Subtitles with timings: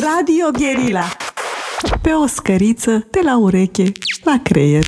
[0.00, 1.04] Radio Guerilla
[2.02, 3.92] Pe o scăriță de la ureche
[4.24, 4.84] la creier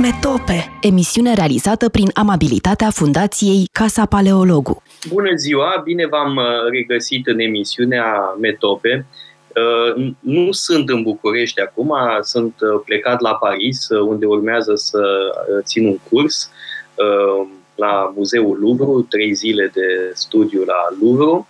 [0.00, 4.82] Metope, emisiune realizată prin amabilitatea Fundației Casa Paleologu.
[5.08, 9.06] Bună ziua, bine v-am uh, regăsit în emisiunea Metope.
[9.96, 15.00] Uh, nu sunt în București acum, sunt uh, plecat la Paris, unde urmează să
[15.62, 16.50] țin un curs
[17.84, 21.46] la Muzeul Louvre, trei zile de studiu la Louvre.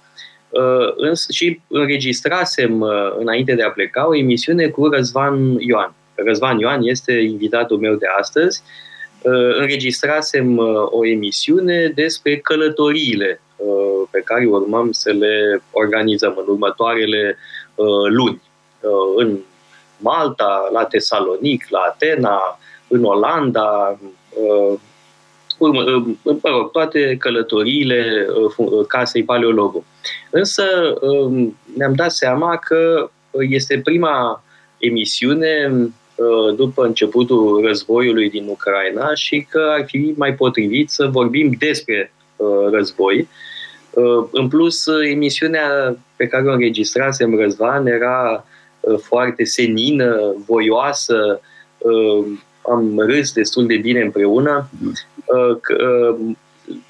[1.31, 2.83] Și înregistrasem,
[3.19, 5.95] înainte de a pleca, o emisiune cu Răzvan Ioan.
[6.15, 8.63] Răzvan Ioan este invitatul meu de astăzi.
[9.59, 10.59] Înregistrasem
[10.91, 13.41] o emisiune despre călătoriile
[14.11, 17.37] pe care urmăm să le organizăm în următoarele
[18.09, 18.43] luni.
[19.17, 19.39] În
[19.99, 22.59] Malta, la Tesalonic, la Atena,
[22.89, 23.99] în Olanda,
[24.35, 24.81] urmă,
[25.71, 28.27] mă rog, toate călătoriile
[28.89, 29.85] casei paleologu.
[30.31, 30.65] Însă
[31.77, 33.11] ne-am dat seama că
[33.49, 34.45] este prima
[34.79, 35.73] emisiune
[36.57, 42.13] după începutul războiului din Ucraina și că ar fi mai potrivit să vorbim despre
[42.71, 43.29] război.
[44.31, 48.45] În plus, emisiunea pe care o înregistrasem Răzvan era
[49.03, 51.41] foarte senină, voioasă,
[52.71, 54.69] am râs destul de bine împreună.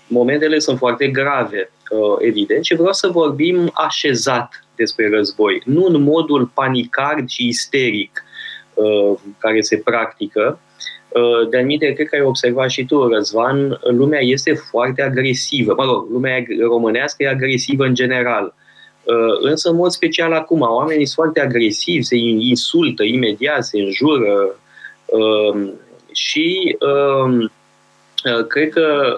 [0.09, 1.71] Momentele sunt foarte grave,
[2.19, 8.25] evident, și vreau să vorbim așezat despre război, nu în modul panicard și isteric
[9.39, 10.59] care se practică.
[11.51, 15.75] De anumite, cred că ai observat și tu, Răzvan, lumea este foarte agresivă.
[15.77, 18.55] Mă rog, lumea românească e agresivă în general.
[19.41, 24.57] Însă, în mod special acum, oamenii sunt foarte agresivi, se insultă imediat, se înjură
[26.13, 26.77] și
[28.48, 29.17] cred că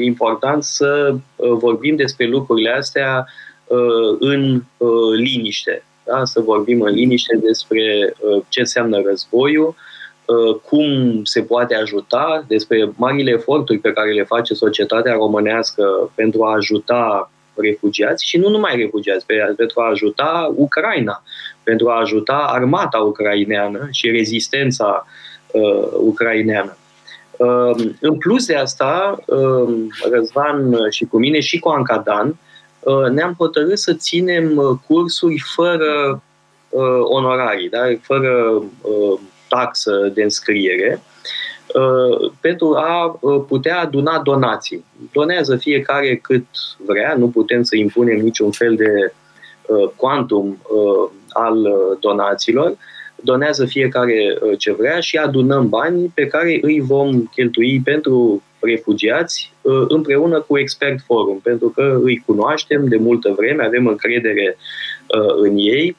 [0.00, 3.26] e important să vorbim despre lucrurile astea
[4.18, 4.62] în
[5.16, 5.84] liniște.
[6.04, 6.24] Da?
[6.24, 8.14] Să vorbim în liniște despre
[8.48, 9.74] ce înseamnă războiul,
[10.62, 16.52] cum se poate ajuta, despre marile eforturi pe care le face societatea românească pentru a
[16.52, 19.26] ajuta refugiați și nu numai refugiați,
[19.56, 21.22] pentru a ajuta Ucraina,
[21.62, 25.06] pentru a ajuta armata ucraineană și rezistența
[25.52, 26.76] uh, ucraineană.
[27.36, 29.74] Uh, în plus de asta, uh,
[30.10, 32.36] Răzvan și cu mine și cu Ancadan
[32.80, 36.22] uh, ne-am hotărât să ținem cursuri fără
[36.68, 37.82] uh, onorarii, da?
[38.00, 41.02] fără uh, taxă de înscriere,
[41.74, 44.84] uh, pentru a uh, putea aduna donații.
[45.12, 46.46] Donează fiecare cât
[46.86, 49.12] vrea, nu putem să impunem niciun fel de
[49.66, 50.58] uh, quantum
[51.28, 51.56] al
[52.00, 52.76] donațiilor,
[53.24, 59.52] donează fiecare ce vrea și adunăm bani pe care îi vom cheltui pentru refugiați
[59.88, 64.56] împreună cu Expert Forum, pentru că îi cunoaștem de multă vreme, avem încredere
[65.40, 65.96] în ei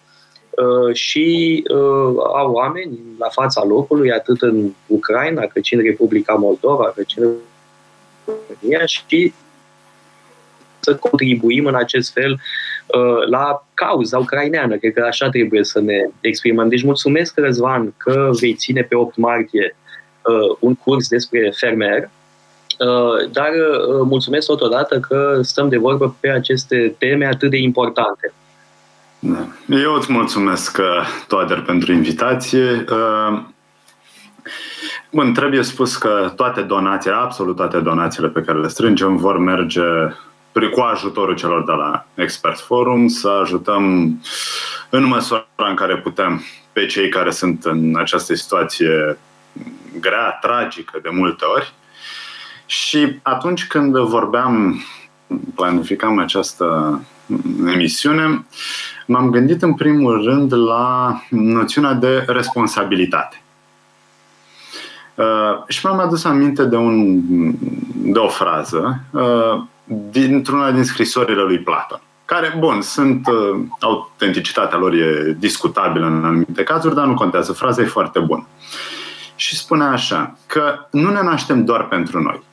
[0.56, 6.34] Uh, și uh, au oameni la fața locului, atât în Ucraina, cât și în Republica
[6.34, 7.32] Moldova, cât și în
[8.26, 9.34] România și
[10.80, 12.40] să contribuim în acest fel uh,
[13.30, 14.76] la cauza ucraineană.
[14.76, 16.70] Cred că așa trebuie să ne exprimăm.
[16.70, 19.76] Deci mulțumesc, Răzvan, că vei ține pe 8 martie
[20.60, 22.10] un curs despre fermer,
[23.32, 23.50] dar
[24.04, 28.34] mulțumesc totodată că stăm de vorbă pe aceste teme atât de importante.
[29.28, 29.76] Da.
[29.76, 32.86] Eu îți mulțumesc, uh, Toader, pentru invitație.
[32.90, 33.42] Uh,
[35.12, 39.82] bun, trebuie spus că toate donațiile, absolut toate donațiile pe care le strângem, vor merge
[40.64, 43.84] cu ajutorul celor de la Expert Forum, să ajutăm
[44.90, 49.18] în măsura în care putem pe cei care sunt în această situație
[50.00, 51.74] grea, tragică de multe ori.
[52.66, 54.84] Și atunci când vorbeam,
[55.56, 57.02] planificam această
[57.74, 58.46] emisiune,
[59.08, 63.42] m-am gândit în primul rând la noțiunea de responsabilitate.
[65.16, 67.22] Uh, și m-am adus aminte de, un,
[68.12, 74.94] de o frază uh, dintr-una din scrisorile lui Platon, care, bun, sunt, uh, autenticitatea lor
[74.94, 78.48] e discutabilă în anumite cazuri, dar nu contează, fraza e foarte bună.
[79.36, 82.44] Și spune așa, că nu ne naștem doar pentru noi.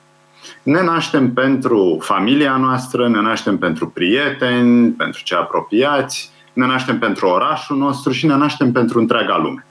[0.63, 7.27] Ne naștem pentru familia noastră, ne naștem pentru prieteni, pentru cei apropiați, ne naștem pentru
[7.27, 9.67] orașul nostru și ne naștem pentru întreaga lume.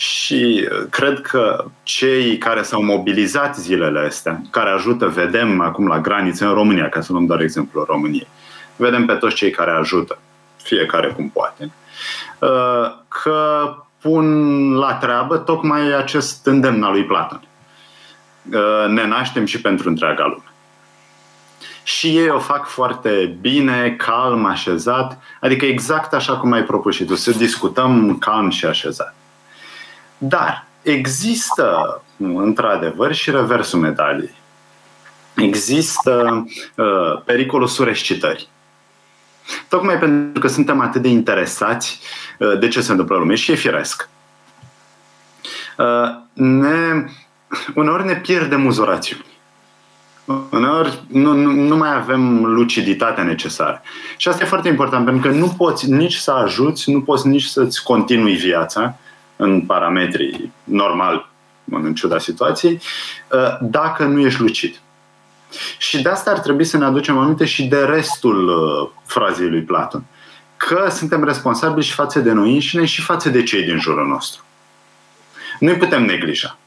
[0.00, 6.00] Și uh, cred că cei care s-au mobilizat zilele astea, care ajută, vedem acum la
[6.00, 8.28] granițe în România, ca să luăm doar exemplul României,
[8.76, 10.18] vedem pe toți cei care ajută,
[10.56, 11.72] fiecare cum poate,
[12.38, 14.26] uh, că pun
[14.72, 17.42] la treabă tocmai acest îndemn al lui Platon.
[18.52, 20.52] Uh, ne naștem și pentru întreaga lume.
[21.82, 27.04] și ei o fac foarte bine, calm, așezat, adică exact așa cum ai propus și
[27.04, 29.14] tu, să discutăm calm și așezat.
[30.22, 34.34] Dar există, într-adevăr, și reversul medaliei.
[35.34, 36.44] Există
[36.76, 38.48] uh, pericolul surescitării.
[39.68, 42.00] Tocmai pentru că suntem atât de interesați
[42.38, 44.08] uh, de ce se întâmplă în lume și e firesc.
[45.78, 45.86] Uh,
[46.32, 47.04] ne,
[47.74, 49.24] uneori ne pierdem uzorațiuni.
[50.50, 53.82] Uneori nu, nu, nu mai avem luciditatea necesară.
[54.16, 57.44] Și asta e foarte important, pentru că nu poți nici să ajuți, nu poți nici
[57.44, 58.98] să-ți continui viața
[59.40, 61.28] în parametrii normal,
[61.64, 62.80] în ciuda situației,
[63.32, 64.80] uh, dacă nu ești lucid.
[65.78, 69.62] Și de asta ar trebui să ne aducem aminte și de restul uh, frazei lui
[69.62, 70.04] Platon.
[70.56, 74.44] Că suntem responsabili și față de noi înșine și față de cei din jurul nostru.
[75.58, 76.58] Nu putem neglija.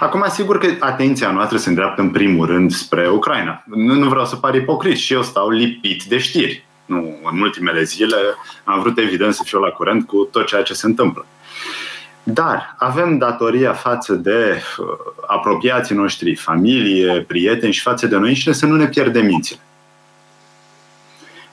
[0.00, 3.64] Acum, sigur că atenția noastră se îndreaptă în primul rând spre Ucraina.
[3.66, 6.64] Nu, nu vreau să par ipocrit și eu stau lipit de știri.
[6.84, 8.16] Nu, în ultimele zile
[8.64, 11.26] am vrut evident să fiu la curent cu tot ceea ce se întâmplă.
[12.22, 14.86] Dar avem datoria față de uh,
[15.26, 19.60] apropiații noștri, familie, prieteni și față de noi și să nu ne pierdem mințile.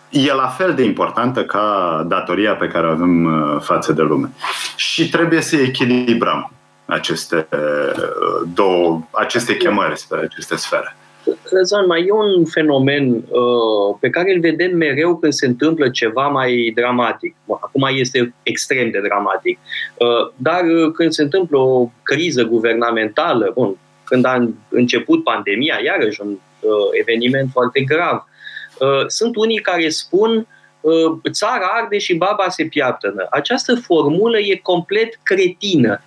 [0.09, 4.31] E la fel de importantă ca datoria pe care o avem uh, față de lume.
[4.75, 6.51] Și trebuie să echilibrăm
[6.85, 8.03] aceste uh,
[8.53, 10.95] două, aceste chemări spre aceste sfere.
[11.51, 16.27] Răzvan, mai e un fenomen uh, pe care îl vedem mereu când se întâmplă ceva
[16.27, 17.35] mai dramatic.
[17.47, 19.59] Acum este extrem de dramatic.
[19.97, 26.21] Uh, dar uh, când se întâmplă o criză guvernamentală, bun, când a început pandemia, iarăși
[26.21, 28.27] un uh, eveniment foarte grav,
[28.79, 30.47] uh, sunt unii care spun
[30.81, 33.27] uh, țara arde și baba se piaptănă.
[33.29, 36.01] Această formulă e complet cretină Ă,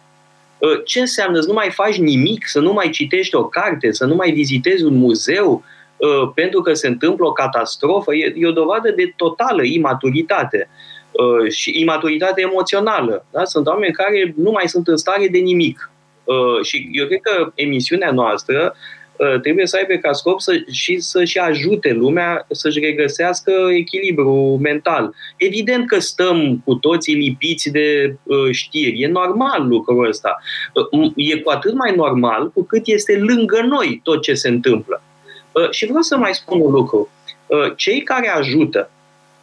[0.85, 4.15] ce înseamnă să nu mai faci nimic, să nu mai citești o carte, să nu
[4.15, 5.65] mai vizitezi un muzeu
[6.03, 10.69] ă, pentru că se întâmplă o catastrofă, e, o dovadă de totală imaturitate
[11.19, 13.27] ă, și imaturitate emoțională.
[13.33, 13.45] Da?
[13.45, 15.91] Sunt oameni care nu mai sunt în stare de nimic.
[16.63, 19.00] Și eu cred că emisiunea noastră Uh,
[19.43, 25.15] trebuie să aibă ca scop să, și să-și ajute lumea să-și regăsească echilibru mental.
[25.37, 29.03] Evident că stăm cu toții lipiți de uh, știri.
[29.03, 30.37] E normal lucrul ăsta.
[30.91, 35.03] Uh, e cu atât mai normal cu cât este lângă noi tot ce se întâmplă.
[35.53, 37.11] Uh, și vreau să mai spun un lucru.
[37.47, 38.91] Uh, cei care ajută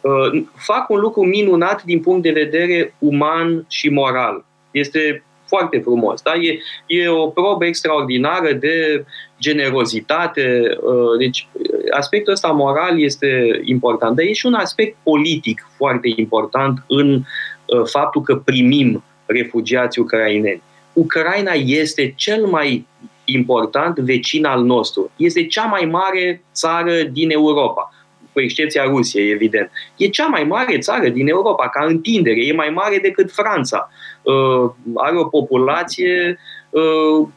[0.00, 4.44] uh, fac un lucru minunat din punct de vedere uman și moral.
[4.70, 6.22] Este foarte frumos.
[6.22, 6.34] Da?
[6.34, 9.04] E, e o probă extraordinară de
[9.40, 10.76] generozitate.
[10.80, 11.48] Uh, deci,
[11.90, 17.82] aspectul ăsta moral este important, dar e și un aspect politic foarte important în uh,
[17.84, 20.62] faptul că primim refugiați ucraineni.
[20.92, 22.86] Ucraina este cel mai
[23.24, 25.10] important vecin al nostru.
[25.16, 27.92] Este cea mai mare țară din Europa
[28.38, 29.70] cu excepția Rusiei, evident.
[29.96, 33.90] E cea mai mare țară din Europa, ca întindere, e mai mare decât Franța.
[34.22, 36.38] Uh, are o populație
[36.70, 37.28] uh,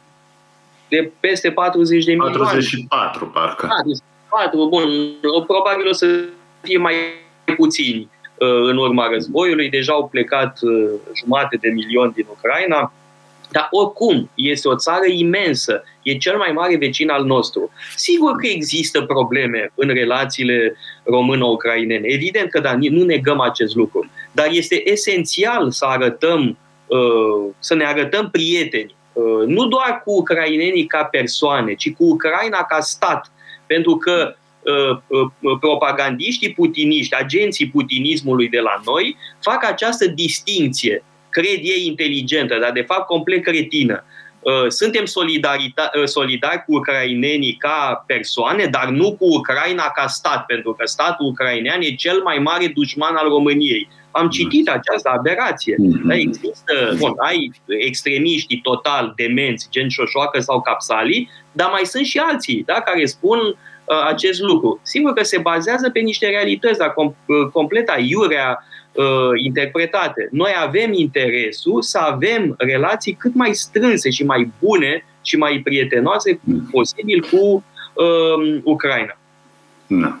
[0.88, 2.36] de peste 40 de milioane.
[2.36, 3.66] 44, parcă.
[3.66, 4.88] 44, ah, bun.
[5.46, 6.24] Probabil o să
[6.60, 6.94] fie mai
[7.56, 8.08] puțini
[8.38, 9.70] uh, în urma războiului.
[9.70, 12.92] Deja au plecat uh, jumate de milion din Ucraina.
[13.52, 17.70] Dar oricum, este o țară imensă, e cel mai mare vecin al nostru.
[17.96, 24.48] Sigur că există probleme în relațiile română-ucrainene, evident că da, nu negăm acest lucru, dar
[24.50, 31.04] este esențial să arătăm, uh, să ne arătăm prieteni, uh, nu doar cu ucrainenii ca
[31.04, 33.32] persoane, ci cu Ucraina ca stat,
[33.66, 34.34] pentru că
[35.08, 42.72] uh, propagandiștii putiniști, agenții putinismului de la noi, fac această distinție cred ei inteligentă, dar
[42.72, 44.04] de fapt complet cretină.
[44.42, 50.72] Uh, suntem uh, solidari cu ucrainenii ca persoane, dar nu cu Ucraina ca stat, pentru
[50.72, 53.88] că statul ucrainean e cel mai mare dușman al României.
[54.10, 55.76] Am citit această aberație.
[55.78, 56.06] Mhm.
[56.06, 62.18] Da, există, bun, ai extremiștii total demenți, gen Șoșoacă sau Capsali, dar mai sunt și
[62.18, 64.80] alții da, care spun uh, acest lucru.
[64.82, 68.81] Sigur că se bazează pe niște realități, dar com- uh, complet aiurea uh,
[69.44, 70.28] interpretate.
[70.30, 76.40] Noi avem interesul să avem relații cât mai strânse și mai bune și mai prietenoase
[76.70, 79.16] posibil cu uh, Ucraina.
[79.86, 80.18] Da.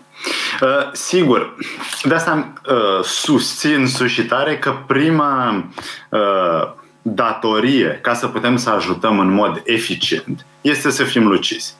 [0.60, 1.56] Uh, sigur,
[2.02, 5.64] de asta uh, susțin suscitare că prima
[6.08, 11.74] uh, datorie ca să putem să ajutăm în mod eficient este să fim lucizi.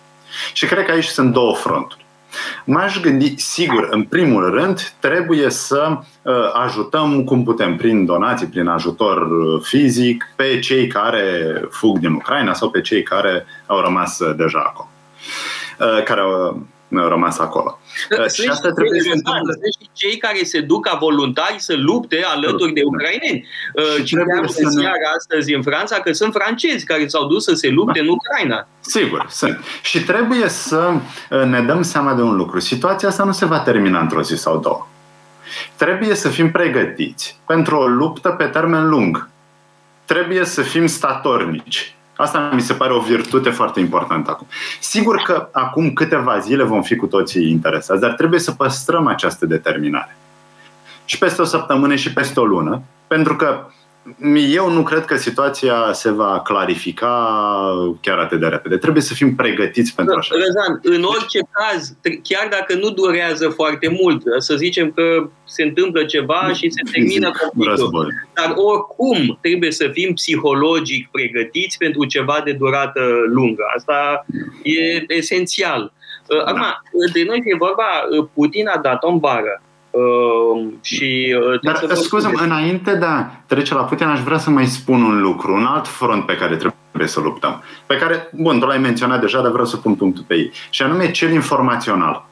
[0.52, 2.01] Și cred că aici sunt două fronturi.
[2.64, 8.66] M-aș gândi, sigur, în primul rând, trebuie să uh, ajutăm cum putem, prin donații, prin
[8.66, 14.18] ajutor uh, fizic, pe cei care fug din Ucraina sau pe cei care au rămas
[14.18, 14.86] uh, deja acolo.
[16.04, 17.78] Care au, rămas acolo.
[18.08, 19.24] Sunt și, asta trebuie să sunt
[19.80, 23.46] și cei care se duc ca voluntari să lupte alături de ucraineni.
[24.04, 27.98] Citeam în seara astăzi în Franța că sunt francezi care s-au dus să se lupte
[27.98, 28.04] da.
[28.04, 28.68] în Ucraina.
[28.80, 29.64] Sigur, sunt.
[29.82, 30.92] Și trebuie să
[31.46, 32.58] ne dăm seama de un lucru.
[32.58, 34.86] Situația asta nu se va termina într-o zi sau două.
[35.76, 39.28] Trebuie să fim pregătiți pentru o luptă pe termen lung.
[40.04, 41.94] Trebuie să fim statornici.
[42.22, 44.46] Asta mi se pare o virtute foarte importantă acum.
[44.80, 49.46] Sigur că acum câteva zile vom fi cu toții interesați, dar trebuie să păstrăm această
[49.46, 50.16] determinare.
[51.04, 53.66] Și peste o săptămână și peste o lună, pentru că
[54.52, 57.34] eu nu cred că situația se va clarifica
[58.00, 58.76] chiar atât de repede.
[58.76, 60.34] Trebuie să fim pregătiți pentru așa.
[60.34, 66.04] Răzan, în orice caz, chiar dacă nu durează foarte mult, să zicem că se întâmplă
[66.04, 72.52] ceva și se termină conflictul, dar oricum trebuie să fim psihologic pregătiți pentru ceva de
[72.52, 73.62] durată lungă.
[73.76, 74.26] Asta
[74.62, 75.92] e esențial.
[76.26, 76.44] Da.
[76.44, 76.64] Acum,
[77.12, 77.84] de noi e vorba,
[78.34, 83.84] Putin a dat o bară Uh, și uh, Dar, scuze înainte de a trece la
[83.84, 87.20] Putin, aș vrea să mai spun un lucru, un alt front pe care trebuie să
[87.20, 90.52] luptăm, pe care, bun, tu l-ai menționat deja, dar vreau să pun punctul pe ei,
[90.70, 92.26] și anume cel informațional.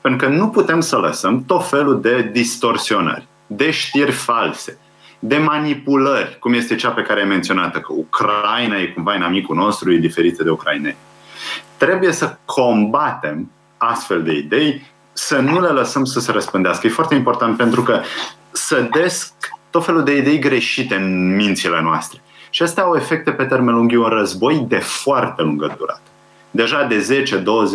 [0.00, 4.78] Pentru că nu putem să lăsăm tot felul de distorsionări, de știri false,
[5.18, 9.92] de manipulări, cum este cea pe care ai menționat că Ucraina e cumva inamicul nostru,
[9.92, 10.96] e diferită de Ucraineni.
[11.76, 14.82] Trebuie să combatem astfel de idei
[15.26, 16.86] să nu le lăsăm să se răspândească.
[16.86, 18.00] E foarte important pentru că
[18.50, 19.32] sădesc
[19.70, 22.22] tot felul de idei greșite în mințile noastre.
[22.50, 23.92] Și astea au efecte pe termen lung.
[23.92, 26.09] E un război de foarte lungă durată
[26.50, 27.24] deja de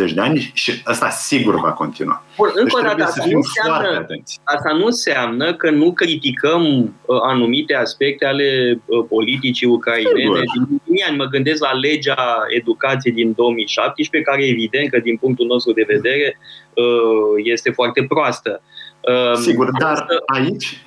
[0.09, 2.23] 10-20 de ani și asta sigur va continua.
[2.37, 4.05] Bun, încă deci o dată, asta, nu înseamnă,
[4.43, 10.37] asta nu înseamnă că nu criticăm uh, anumite aspecte ale uh, politicii ucrainene sigur.
[10.37, 11.17] din ultimii ani.
[11.17, 16.39] Mă gândesc la legea educației din 2017, care evident că din punctul nostru de vedere
[16.73, 18.61] uh, este foarte proastă.
[19.01, 20.85] Uh, sigur, dar aici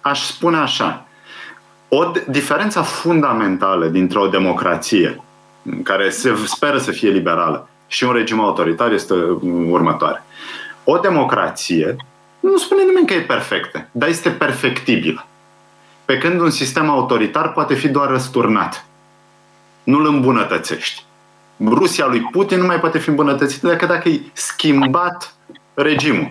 [0.00, 1.06] aș spune așa.
[1.88, 5.22] O diferență fundamentală dintre o democrație
[5.82, 9.14] care se speră să fie liberală, și un regim autoritar este
[9.70, 10.24] următoare.
[10.84, 11.96] O democrație
[12.40, 15.26] nu spune nimeni că e perfectă, dar este perfectibilă.
[16.04, 18.86] Pe când un sistem autoritar poate fi doar răsturnat.
[19.82, 21.04] Nu îl îmbunătățești.
[21.64, 25.34] Rusia lui Putin nu mai poate fi îmbunătățită decât dacă e schimbat
[25.74, 26.30] regimul.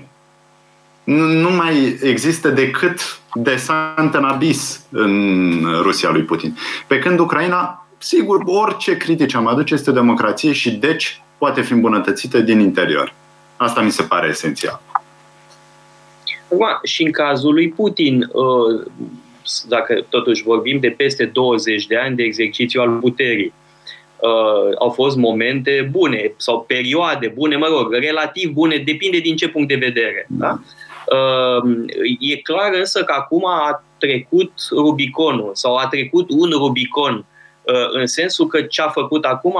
[1.03, 6.58] Nu, nu mai există decât desant în abis în Rusia lui Putin.
[6.88, 12.39] Pe când Ucraina sigur, orice critici am aduce este democrație și deci poate fi îmbunătățită
[12.39, 13.13] din interior.
[13.57, 14.81] Asta mi se pare esențial.
[16.83, 18.85] și în cazul lui Putin, uh,
[19.67, 23.53] dacă totuși vorbim de peste 20 de ani de exercițiu al puterii,
[24.17, 29.49] uh, au fost momente bune sau perioade bune, mă rog, relativ bune, depinde din ce
[29.49, 30.25] punct de vedere.
[30.29, 30.59] Da?
[31.07, 31.85] Uh,
[32.19, 37.37] e clar însă că acum a trecut Rubiconul sau a trecut un Rubicon Uh,
[37.91, 39.57] în sensul că ce a făcut acum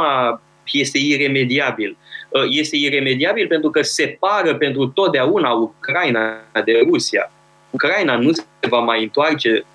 [0.72, 1.98] este iremediabil.
[2.30, 7.32] Uh, este iremediabil pentru că separă pentru totdeauna Ucraina de Rusia.
[7.70, 9.66] Ucraina nu se va mai întoarce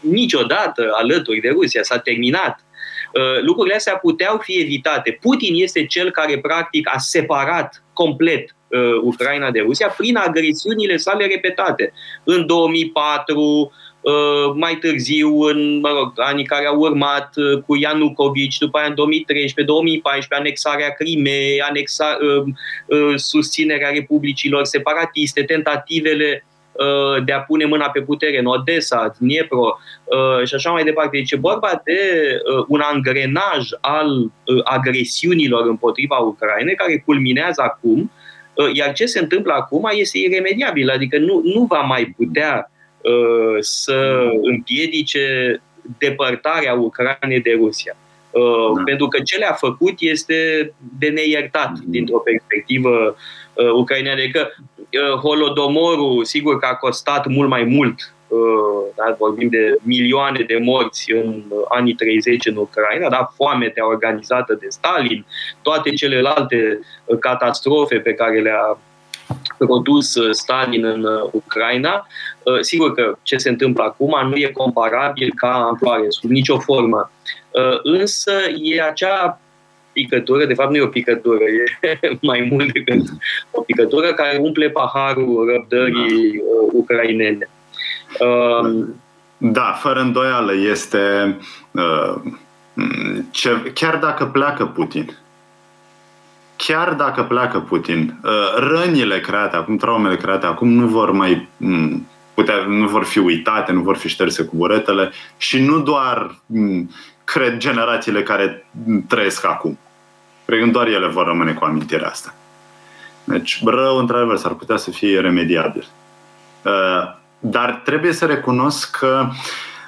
[0.00, 1.82] niciodată alături de Rusia.
[1.82, 2.64] S-a terminat.
[3.12, 5.18] Uh, lucrurile astea puteau fi evitate.
[5.20, 8.50] Putin este cel care practic a separat complet
[9.02, 11.92] Ucraina de Rusia prin agresiunile sale repetate.
[12.24, 13.85] În 2004, Uh,
[14.54, 18.94] mai târziu, în mă rog, anii care au urmat uh, cu Ianucovici, după aia în
[18.94, 26.44] 2013-2014, anexarea Crimei, anexa, uh, susținerea republicilor separatiste, tentativele
[27.24, 29.78] de a pune mâna pe putere în Odessa, Dniepro
[30.44, 31.16] și așa mai departe.
[31.16, 31.98] Deci e vorba de
[32.68, 34.32] un angrenaj al
[34.64, 38.10] agresiunilor împotriva Ucrainei care culminează acum,
[38.72, 42.75] iar ce se întâmplă acum este iremediabil, adică nu, nu va mai putea Uh,
[43.58, 45.60] să împiedice
[45.98, 47.96] depărtarea Ucrainei de Rusia.
[48.30, 48.82] Uh, da.
[48.84, 51.84] Pentru că ce le-a făcut este de neiertat mm.
[51.86, 53.16] dintr-o perspectivă
[53.54, 54.20] uh, ucraineană.
[54.20, 54.50] Adică
[55.22, 58.10] Holodomorul, sigur că a costat mult mai mult
[58.94, 64.66] da, vorbim de milioane de morți în anii 30 în Ucraina, da, foametea organizată de
[64.68, 65.26] Stalin,
[65.62, 66.80] toate celelalte
[67.20, 68.78] catastrofe pe care le-a
[69.58, 72.06] produs uh, Stalin în uh, Ucraina.
[72.42, 77.10] Uh, sigur că ce se întâmplă acum nu e comparabil ca amploare, sub nicio formă.
[77.82, 79.40] Însă e acea
[79.92, 83.02] picătură, de fapt nu e o picătură, e mai mult decât
[83.50, 86.42] o picătură care umple paharul răbdării
[86.72, 87.48] ucrainene.
[89.38, 91.36] Da, fără îndoială este
[93.30, 95.16] ce, chiar dacă pleacă Putin,
[96.66, 102.06] chiar dacă pleacă Putin, uh, rănile create acum, traumele create acum nu vor mai mm,
[102.34, 106.90] putea, nu vor fi uitate, nu vor fi șterse cu buretele și nu doar, mm,
[107.24, 108.66] cred, generațiile care
[109.08, 109.78] trăiesc acum.
[110.44, 112.34] Cred că doar ele vor rămâne cu amintirea asta.
[113.24, 115.86] Deci, rău, într-adevăr, s-ar putea să fie remediabil.
[116.62, 119.28] Uh, dar trebuie să recunosc că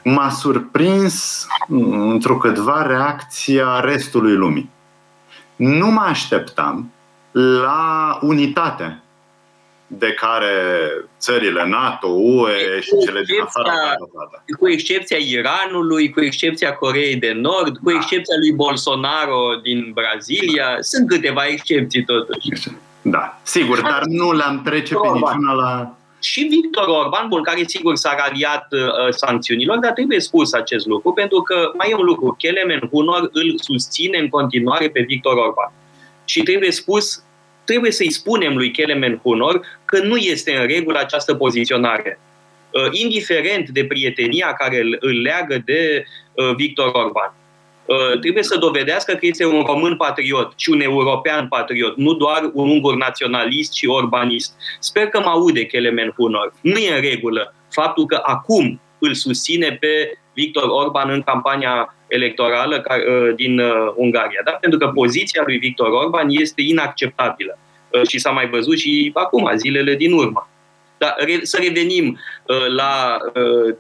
[0.04, 2.40] m-a surprins mm, într-o
[2.87, 4.70] reacția restului lumii.
[5.59, 6.93] Nu mă așteptam
[7.33, 9.03] la unitate
[9.87, 10.53] de care
[11.19, 13.71] țările NATO, UE și cele din afară
[14.59, 17.95] Cu excepția Iranului, cu excepția Coreei de Nord, cu da.
[17.95, 22.49] excepția lui Bolsonaro din Brazilia, sunt câteva excepții totuși.
[23.03, 25.98] Da, sigur, dar nu le-am trece pe niciuna la...
[26.21, 31.13] Și Victor Orban, bun, care sigur s-a raliat uh, sancțiunilor, dar trebuie spus acest lucru,
[31.13, 35.73] pentru că mai e un lucru, Kelemen Hunor îl susține în continuare pe Victor Orban.
[36.25, 37.23] Și trebuie spus
[37.69, 42.21] trebuie să-i spunem lui Kelemen Hunor că nu este în regulă această poziționare.
[42.71, 47.35] Uh, indiferent de prietenia care îl leagă de uh, Victor Orban.
[47.88, 52.50] Uh, trebuie să dovedească că este un român patriot și un european patriot, nu doar
[52.52, 54.54] un ungur naționalist și urbanist.
[54.78, 56.52] Sper că mă aude Kelemen Hunor.
[56.61, 62.83] Nu e în regulă faptul că acum îl susține pe Victor Orban în campania electorală
[62.88, 64.40] uh, din uh, Ungaria.
[64.45, 64.50] Da?
[64.50, 67.59] Pentru că poziția lui Victor Orban este inacceptabilă
[67.90, 70.49] uh, și s-a mai văzut și acum, zilele din urmă.
[70.99, 72.18] Dar să revenim
[72.76, 73.16] la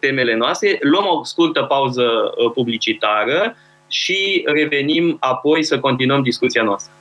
[0.00, 3.56] temele noastre, luăm o scurtă pauză publicitară
[3.88, 6.92] și revenim apoi să continuăm discuția noastră.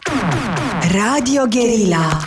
[0.91, 2.19] Radio Guerilla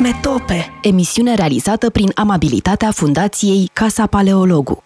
[0.00, 4.82] Metope, emisiune realizată prin amabilitatea Fundației Casa Paleologu.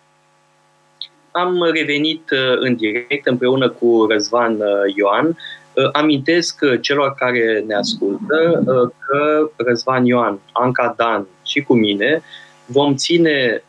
[1.30, 5.26] Am revenit uh, în direct împreună cu Răzvan uh, Ioan.
[5.26, 8.62] Uh, amintesc celor care ne ascultă
[9.06, 12.22] că Răzvan Ioan, Anca Dan și cu mine
[12.70, 13.62] vom ține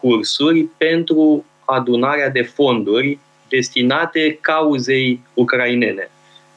[0.00, 6.10] cursuri pentru adunarea de fonduri destinate cauzei ucrainene.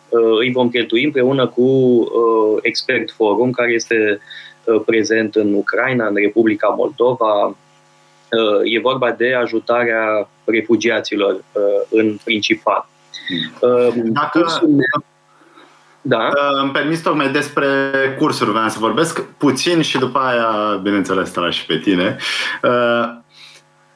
[0.10, 4.20] Uh, îi vom cheltui împreună cu uh, Expert Forum, care este
[4.64, 7.58] uh, prezent în Ucraina, în Republica Moldova.
[8.64, 11.44] E vorba de ajutarea refugiaților
[11.90, 12.88] în principal.
[13.96, 14.46] Dacă,
[16.08, 16.30] da.
[16.62, 21.66] Îmi permis tocmai despre cursuri, vreau să vorbesc puțin și după aia, bineînțeles, te și
[21.66, 22.18] pe tine.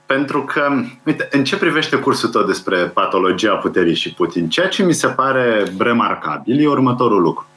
[0.06, 0.72] Pentru că,
[1.06, 5.08] uite, în ce privește cursul tău despre patologia puterii și Putin, ceea ce mi se
[5.08, 7.48] pare remarcabil e următorul lucru.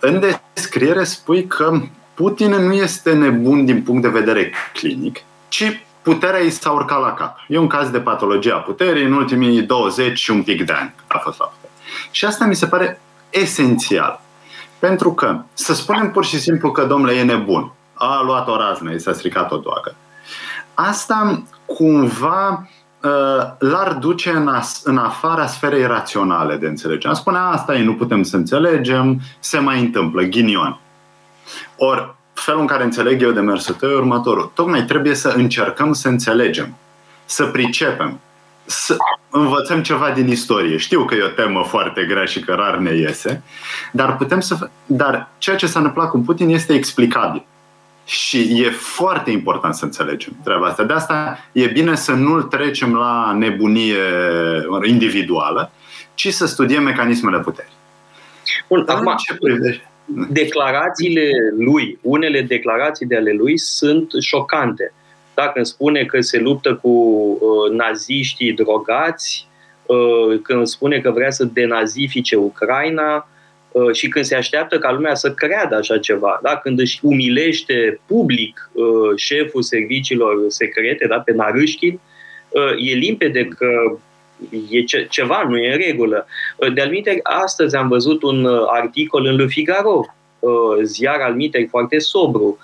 [0.00, 1.80] În descriere spui că
[2.14, 7.12] Putin nu este nebun din punct de vedere clinic, ci puterea îi s-a urcat la
[7.12, 7.38] cap.
[7.48, 10.94] E un caz de patologie a puterii în ultimii 20 și un pic de ani
[11.06, 11.72] a fost la putere.
[12.10, 14.20] Și asta mi se pare esențial.
[14.78, 18.92] Pentru că să spunem pur și simplu că domnule e nebun, a luat o raznă,
[18.92, 19.94] i s-a stricat o doagă
[20.76, 22.68] asta cumva
[23.02, 23.10] uh,
[23.58, 27.08] l-ar duce în, as, în afara sferei raționale de înțelegere.
[27.08, 30.78] Am spune asta e, nu putem să înțelegem, se mai întâmplă, ghinion.
[31.76, 34.50] Ori, felul în care înțeleg eu de mersul tău e următorul.
[34.54, 36.74] Tocmai trebuie să încercăm să înțelegem,
[37.24, 38.20] să pricepem,
[38.66, 38.96] să
[39.30, 40.76] învățăm ceva din istorie.
[40.76, 43.42] Știu că e o temă foarte grea și că rar ne iese,
[43.92, 44.70] dar putem să.
[44.86, 47.46] Dar ceea ce s-a întâmplat cu Putin este explicabil.
[48.04, 50.84] Și e foarte important să înțelegem treaba asta.
[50.84, 53.96] De asta e bine să nu-l trecem la nebunie
[54.82, 55.70] individuală,
[56.14, 57.72] ci să studiem mecanismele puterii.
[58.68, 59.38] Bun, acum, ce
[60.28, 64.92] declarațiile lui, unele declarații de ale lui sunt șocante.
[65.36, 69.46] Dacă îmi spune că se luptă cu uh, naziștii drogați,
[69.86, 73.26] uh, când spune că vrea să denazifice Ucraina,
[73.76, 76.56] Uh, și când se așteaptă ca lumea să creadă așa ceva, da?
[76.56, 81.20] când își umilește public uh, șeful serviciilor secrete, da?
[81.20, 82.00] pe Narâșchin,
[82.48, 83.98] uh, e limpede că
[84.70, 86.26] e ce, ceva, nu e în regulă.
[86.74, 86.90] De-al
[87.22, 90.04] astăzi am văzut un articol în Le Figaro,
[90.82, 92.58] ziar al mitei foarte sobru,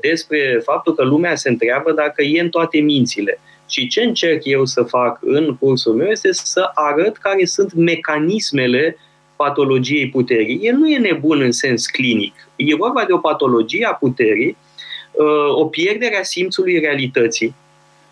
[0.00, 3.40] despre faptul că lumea se întreabă dacă e în toate mințile.
[3.68, 8.96] Și ce încerc eu să fac în cursul meu este să arăt care sunt mecanismele
[8.98, 9.10] uh,
[9.44, 10.58] patologiei puterii.
[10.62, 12.34] El nu e nebun în sens clinic.
[12.56, 14.56] E vorba de o patologie a puterii,
[15.12, 17.54] uh, o pierdere a simțului realității.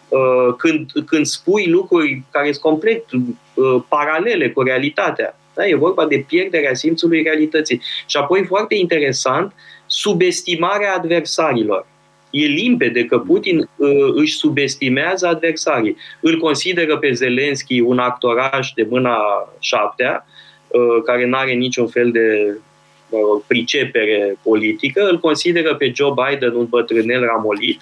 [0.08, 5.68] Uh, când, când spui lucruri care sunt complet uh, paralele cu realitatea, da?
[5.68, 7.80] e vorba de pierderea simțului realității.
[8.06, 9.52] Și apoi, foarte interesant,
[9.92, 11.86] subestimarea adversarilor.
[12.30, 13.68] E limpede că Putin
[14.14, 15.96] își subestimează adversarii.
[16.20, 19.18] Îl consideră pe Zelenski un actoraș de mâna
[19.58, 20.26] șaptea,
[21.04, 22.56] care nu are niciun fel de
[23.46, 27.80] pricepere politică, îl consideră pe Joe Biden un bătrânel ramolit,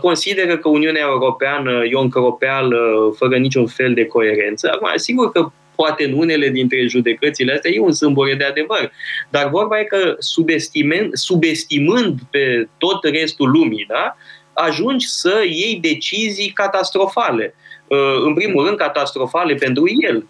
[0.00, 4.70] consideră că Uniunea Europeană e o încropeală fără niciun fel de coerență.
[4.74, 8.92] Acum, sigur că poate în unele dintre judecățile astea e un sâmbure de adevăr.
[9.30, 14.16] Dar vorba e că subestimând, subestimând pe tot restul lumii, da,
[14.52, 17.54] ajungi să iei decizii catastrofale.
[18.24, 20.26] În primul rând, catastrofale pentru el,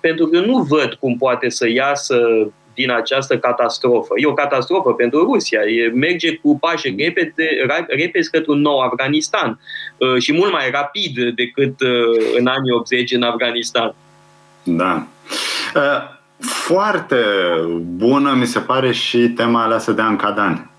[0.00, 4.12] pentru că nu văd cum poate să iasă din această catastrofă.
[4.16, 5.60] E o catastrofă pentru Rusia.
[5.60, 7.46] E, merge cu pași repede,
[7.88, 9.60] repede către un nou Afganistan
[9.96, 13.94] uh, și mult mai rapid decât uh, în anii 80 în Afganistan.
[14.76, 15.06] Da.
[15.74, 17.24] Uh, foarte
[17.80, 20.70] bună mi se pare și tema aleasă de Ancadan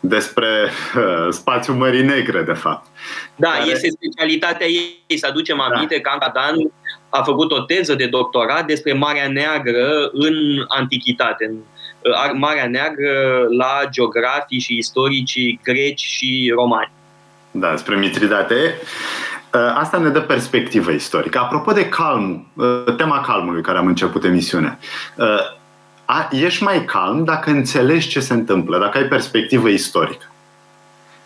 [0.00, 2.86] despre uh, spațiul Mării Negre, de fapt.
[3.36, 3.70] Da, care...
[3.70, 5.18] este specialitatea ei.
[5.18, 6.00] Să aducem aminte da.
[6.00, 6.54] că Ancadan
[7.08, 10.34] a făcut o teză de doctorat despre Marea Neagră în
[10.68, 16.90] Antichitate, în uh, Marea Neagră la geografii și istoricii greci și romani.
[17.50, 18.74] Da, spre Mitridate.
[19.54, 21.38] Uh, asta ne dă perspectivă istorică.
[21.38, 24.78] Apropo de calm, uh, tema calmului care am început emisiunea.
[26.30, 30.24] Ești mai calm dacă înțelegi ce se întâmplă, dacă ai perspectivă istorică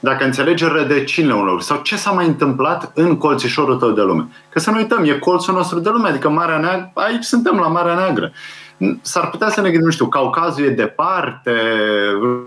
[0.02, 4.28] dacă înțelegi rădăcinile unor sau ce s-a mai întâmplat în colțișorul tău de lume.
[4.48, 7.66] Că să nu uităm, e colțul nostru de lume, adică Marea Neagră, aici suntem la
[7.66, 8.32] Marea Neagră.
[9.00, 11.52] S-ar putea să ne gândim, nu știu, Caucazul e departe,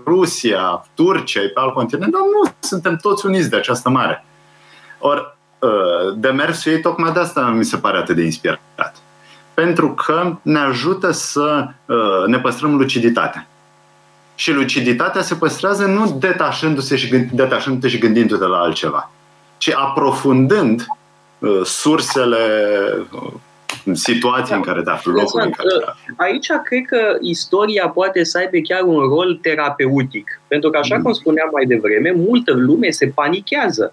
[0.06, 4.24] Rusia, Turcia e pe alt continent, dar nu, suntem toți uniți de această mare.
[4.98, 5.35] Ori, ă,
[6.16, 8.96] demersul ei tocmai de asta mi se pare atât de inspirat.
[9.54, 13.46] Pentru că ne ajută să ă, ne păstrăm luciditatea
[14.36, 19.10] și luciditatea se păstrează nu detașându-se și, gând, detașându-te și gândindu-te la altceva,
[19.58, 20.86] ci aprofundând
[21.38, 22.36] uh, sursele
[23.10, 23.32] uh,
[23.92, 24.56] situații da.
[24.56, 26.14] în care te afli, locul în care te afli.
[26.16, 30.40] Aici cred că istoria poate să aibă chiar un rol terapeutic.
[30.48, 31.02] Pentru că, așa mm.
[31.02, 33.92] cum spuneam mai devreme, multă lume se panichează.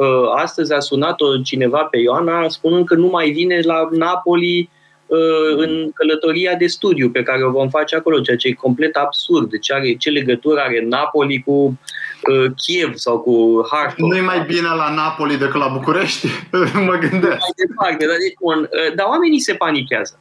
[0.00, 4.70] Uh, astăzi a sunat-o cineva pe Ioana spunând că nu mai vine la Napoli
[5.10, 8.96] Uh, în călătoria de studiu pe care o vom face acolo, ceea ce e complet
[8.96, 9.58] absurd.
[9.58, 14.08] Ce, are, ce legătură are Napoli cu uh, Kiev sau cu Harkov?
[14.08, 16.26] Nu-i mai bine la Napoli decât la București?
[16.88, 17.38] mă gândesc.
[17.38, 20.18] Mai departe, dar, deci, un, uh, dar oamenii se panichează.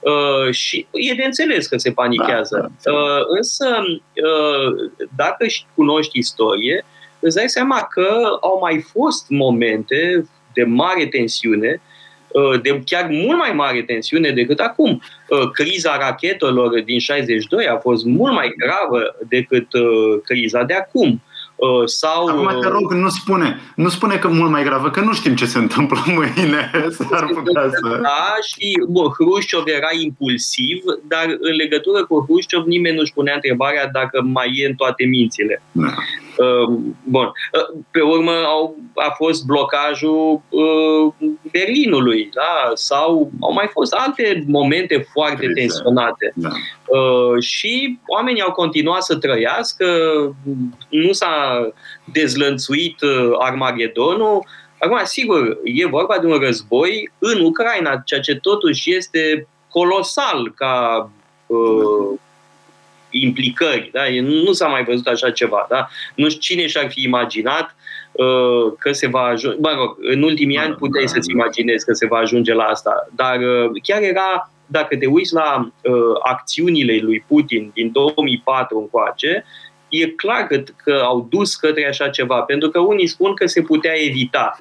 [0.00, 2.72] Uh, și e de înțeles că se panichează.
[2.82, 6.84] Da, da, uh, însă, uh, dacă cunoști istorie,
[7.26, 8.08] îți dai seama că
[8.40, 11.96] au mai fost momente de mare tensiune uh,
[12.36, 15.02] Uh, de chiar mult mai mare tensiune decât acum.
[15.28, 21.22] Uh, criza rachetelor din 62 a fost mult mai gravă decât uh, criza de acum.
[21.84, 22.26] Sau...
[22.26, 25.46] Acum te rog, nu spune, nu spune că mult mai gravă, că nu știm ce
[25.46, 26.70] se întâmplă mâine.
[26.90, 27.98] S-ar putea să...
[28.02, 33.88] Da, și bun, Hrușciov era impulsiv, dar în legătură cu Hrușciov nimeni nu-și punea întrebarea
[33.92, 35.62] dacă mai e în toate mințile.
[35.72, 35.94] Da.
[36.38, 37.32] Ehm, bun.
[37.52, 41.12] Ehm, pe urmă au, a fost blocajul uh,
[41.52, 42.70] Berlinului, da?
[42.74, 45.60] sau au mai fost alte momente foarte Crize.
[45.60, 46.32] tensionate.
[46.34, 46.48] Da.
[46.98, 49.86] Uh, și oamenii au continuat să trăiască,
[50.88, 51.68] nu s-a
[52.12, 54.44] dezlănțuit uh, Armagedonul.
[54.78, 61.10] Acum, sigur, e vorba de un război în Ucraina, ceea ce totuși este colosal ca
[61.46, 62.18] uh,
[63.20, 63.90] implicări.
[63.92, 64.02] Da?
[64.22, 65.66] Nu s-a mai văzut așa ceva.
[65.68, 65.88] Da?
[66.14, 67.76] Nu știu cine și-ar fi imaginat
[68.12, 69.58] uh, că se va ajunge.
[69.60, 73.08] Mă rog, în ultimii ani puteai să-ți imaginezi că se va ajunge la asta.
[73.14, 79.44] Dar uh, chiar era, dacă te uiți la uh, acțiunile lui Putin din 2004 încoace,
[79.88, 82.40] e clar că, că au dus către așa ceva.
[82.40, 84.58] Pentru că unii spun că se putea evita.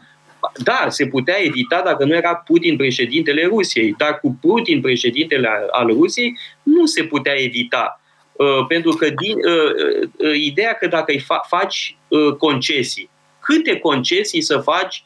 [0.63, 5.87] Da, se putea evita dacă nu era Putin președintele Rusiei, dar cu Putin președintele al
[5.87, 7.99] Rusiei nu se putea evita.
[8.35, 11.97] Uh, pentru că din, uh, uh, ideea că dacă îi fa- faci
[12.37, 15.03] concesii, câte concesii să faci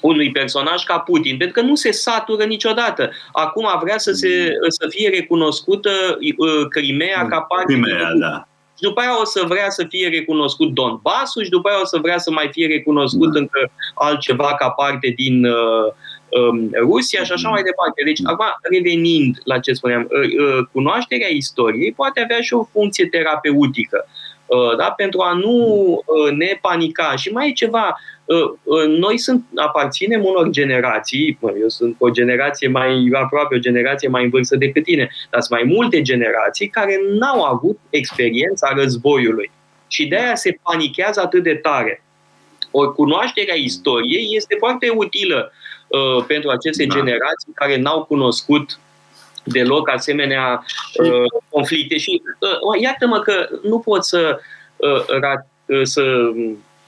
[0.00, 3.10] unui personaj ca Putin, pentru că nu se satură niciodată.
[3.32, 5.90] Acum vrea să, se, să fie recunoscută
[6.68, 8.48] Crimea ca parte Crimea, da.
[8.76, 11.98] Și după aia o să vrea să fie recunoscut Donbassul și după aia o să
[12.02, 13.38] vrea să mai fie recunoscut da.
[13.38, 16.07] încă altceva ca parte din uh, Um,
[16.80, 18.02] Rusia și așa mai departe.
[18.04, 23.06] Deci, acum, revenind la ce spuneam, uh, uh, cunoașterea istoriei poate avea și o funcție
[23.06, 24.06] terapeutică.
[24.46, 24.90] Uh, da?
[24.90, 25.56] Pentru a nu
[26.36, 27.16] ne panica.
[27.16, 27.96] Și mai e ceva,
[28.86, 34.30] noi sunt, aparținem unor generații, eu sunt o generație mai aproape, o generație mai în
[34.30, 39.50] vârstă decât tine, dar sunt mai multe generații care n-au avut experiența războiului.
[39.86, 42.02] Și de aia se panichează atât de tare.
[42.70, 45.67] O cunoașterea istoriei este foarte utilă uh,
[46.26, 46.94] pentru aceste da.
[46.94, 48.78] generații care n-au cunoscut
[49.44, 50.64] deloc asemenea
[51.02, 51.98] uh, conflicte.
[51.98, 54.38] Și uh, iată-mă că nu pot să,
[54.76, 56.02] uh, ra- uh, să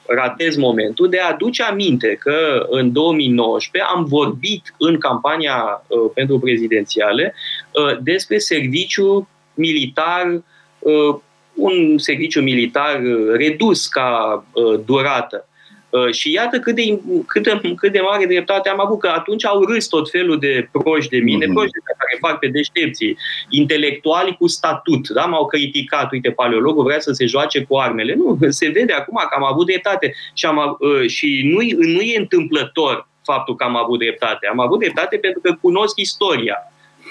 [0.07, 6.39] ratez momentul de a aduce aminte că în 2019 am vorbit în campania uh, pentru
[6.39, 7.35] prezidențiale
[7.71, 10.43] uh, despre serviciu militar,
[10.79, 11.17] uh,
[11.55, 15.49] un serviciu militar uh, redus ca uh, durată.
[15.91, 19.45] Uh, și iată cât de, cât, de, cât de mare dreptate am avut, că atunci
[19.45, 21.53] au râs tot felul de proști de mine, mm-hmm.
[21.53, 23.17] proști de care fac pe deștepții,
[23.49, 25.25] intelectuali cu statut, da?
[25.25, 28.15] m-au criticat, uite, paleologul vrea să se joace cu armele.
[28.15, 32.19] Nu, se vede acum că am avut dreptate și, am, uh, și nu, nu e
[32.19, 34.47] întâmplător faptul că am avut dreptate.
[34.47, 36.57] Am avut dreptate pentru că cunosc istoria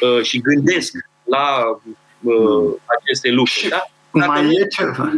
[0.02, 1.62] uh, și gândesc la
[2.20, 2.80] mm.
[3.00, 3.68] aceste lucruri.
[3.70, 3.84] Da?
[4.12, 5.12] Mai e ceva.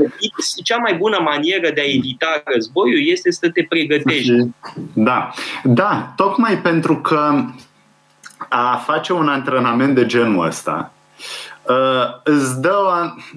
[0.64, 4.34] Cea mai bună manieră de a evita războiul este să te pregătești.
[4.94, 5.30] Da,
[5.64, 7.46] da, tocmai pentru că
[8.50, 10.92] a face un antrenament de genul ăsta
[11.62, 12.76] uh, îți dă,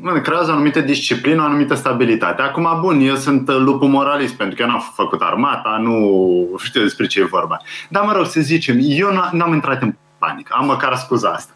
[0.02, 2.42] o, creează o anumită disciplină, o anumită stabilitate.
[2.42, 7.06] Acum, bun, eu sunt lupul moralist pentru că eu n-am făcut armata, nu știu despre
[7.06, 7.56] ce e vorba.
[7.88, 11.52] Dar, mă rog, să zicem, eu n-am intrat în panică, am măcar scuza asta.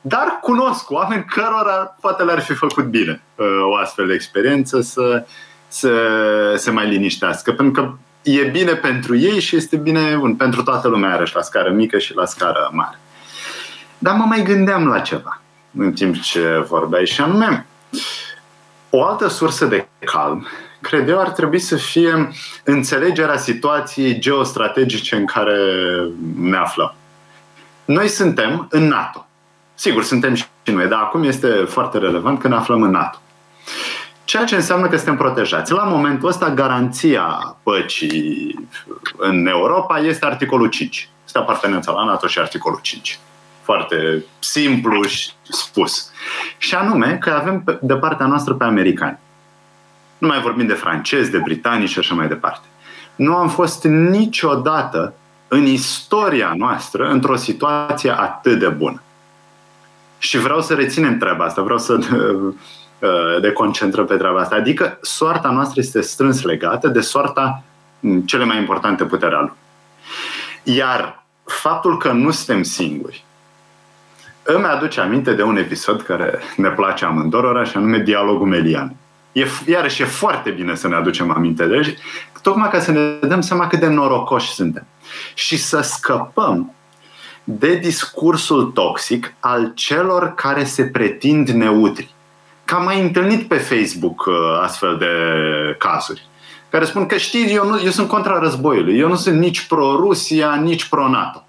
[0.00, 5.26] Dar cunosc oameni cărora poate le-ar fi făcut bine uh, o astfel de experiență să
[5.68, 5.90] se,
[6.56, 7.52] se mai liniștească.
[7.52, 7.92] Pentru că
[8.30, 11.98] e bine pentru ei și este bine bun, pentru toată lumea, are la scară mică
[11.98, 12.98] și la scară mare.
[13.98, 15.40] Dar mă mai gândeam la ceva
[15.76, 17.66] în timp ce vorbeai și anume
[18.90, 20.46] o altă sursă de calm
[20.80, 22.30] cred eu ar trebui să fie
[22.64, 25.56] înțelegerea situației geostrategice în care
[26.36, 26.94] ne aflăm.
[27.84, 29.27] Noi suntem în NATO.
[29.80, 33.18] Sigur, suntem și noi, dar acum este foarte relevant că ne aflăm în NATO.
[34.24, 35.72] Ceea ce înseamnă că suntem protejați.
[35.72, 38.68] La momentul ăsta, garanția păcii
[39.16, 41.08] în Europa este articolul 5.
[41.24, 43.18] Este apartenența la NATO și articolul 5.
[43.62, 46.10] Foarte simplu și spus.
[46.58, 49.18] Și anume că avem de partea noastră pe americani.
[50.18, 52.66] Nu mai vorbim de francezi, de britanici și așa mai departe.
[53.14, 55.14] Nu am fost niciodată
[55.48, 59.02] în istoria noastră într-o situație atât de bună.
[60.18, 61.98] Și vreau să reținem treaba asta, vreau să
[63.40, 64.54] de concentrăm pe treaba asta.
[64.54, 67.62] Adică soarta noastră este strâns legată de soarta
[68.24, 69.52] cele mai importante puteri al
[70.62, 73.24] Iar faptul că nu suntem singuri
[74.54, 78.96] îmi aduce aminte de un episod care ne place amândorora și anume dialogul melian.
[79.32, 81.96] E, iarăși e foarte bine să ne aducem aminte de el,
[82.42, 84.86] tocmai ca să ne dăm seama cât de norocoși suntem.
[85.34, 86.74] Și să scăpăm
[87.50, 92.14] de discursul toxic al celor care se pretind neutri.
[92.64, 95.06] Că am mai întâlnit pe Facebook uh, astfel de
[95.78, 96.28] cazuri
[96.70, 100.54] care spun că știți, eu, nu, eu sunt contra războiului, eu nu sunt nici pro-Rusia,
[100.54, 101.44] nici pro-NATO.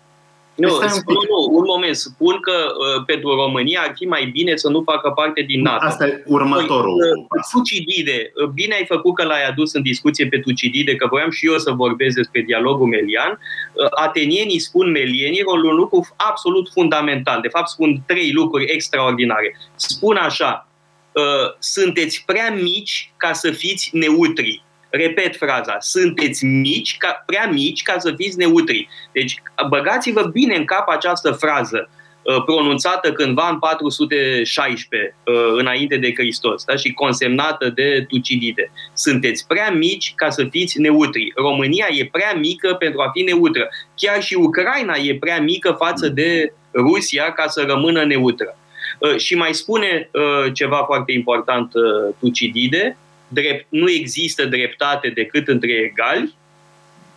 [0.60, 1.96] Nu, spun, un, nu, un moment.
[1.96, 5.86] Spun că uh, pentru România ar fi mai bine să nu facă parte din NATO.
[5.86, 6.98] Asta e următorul.
[7.00, 11.08] Păi, uh, Tucidide, uh, bine ai făcut că l-ai adus în discuție pe Tucidide, că
[11.08, 13.40] voiam și eu să vorbesc despre dialogul melian.
[13.74, 17.42] Uh, atenienii spun melienilor un lucru absolut fundamental.
[17.42, 19.58] De fapt, spun trei lucruri extraordinare.
[19.76, 20.68] Spun așa,
[21.12, 27.82] uh, sunteți prea mici ca să fiți neutri Repet fraza, sunteți mici, ca, prea mici
[27.82, 28.90] ca să fiți neutri.
[29.12, 31.90] Deci băgați-vă bine în cap această frază
[32.22, 36.76] uh, pronunțată cândva în 416 uh, înainte de Hristos da?
[36.76, 38.72] și consemnată de Tucidide.
[38.94, 41.32] Sunteți prea mici ca să fiți neutri.
[41.36, 43.70] România e prea mică pentru a fi neutră.
[43.96, 48.58] Chiar și Ucraina e prea mică față de Rusia ca să rămână neutră.
[49.00, 50.10] Uh, și mai spune
[50.54, 51.72] ceva foarte important
[52.20, 52.98] Tucidide,
[53.30, 56.34] drept, nu există dreptate decât între egali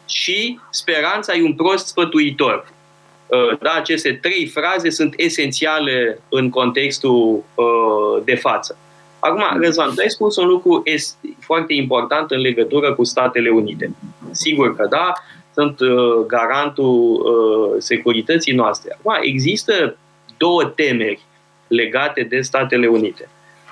[0.07, 2.73] și speranța e un prost sfătuitor.
[3.27, 8.77] Uh, da, aceste trei fraze sunt esențiale în contextul uh, de față.
[9.19, 10.83] Acum, Răzvan, tu ai spus un lucru
[11.41, 13.95] foarte important în legătură cu Statele Unite.
[14.31, 15.13] Sigur că da,
[15.55, 18.99] sunt uh, garantul securității noastre.
[18.99, 19.97] Acum, există
[20.37, 21.21] două temeri
[21.67, 23.29] legate de Statele Unite.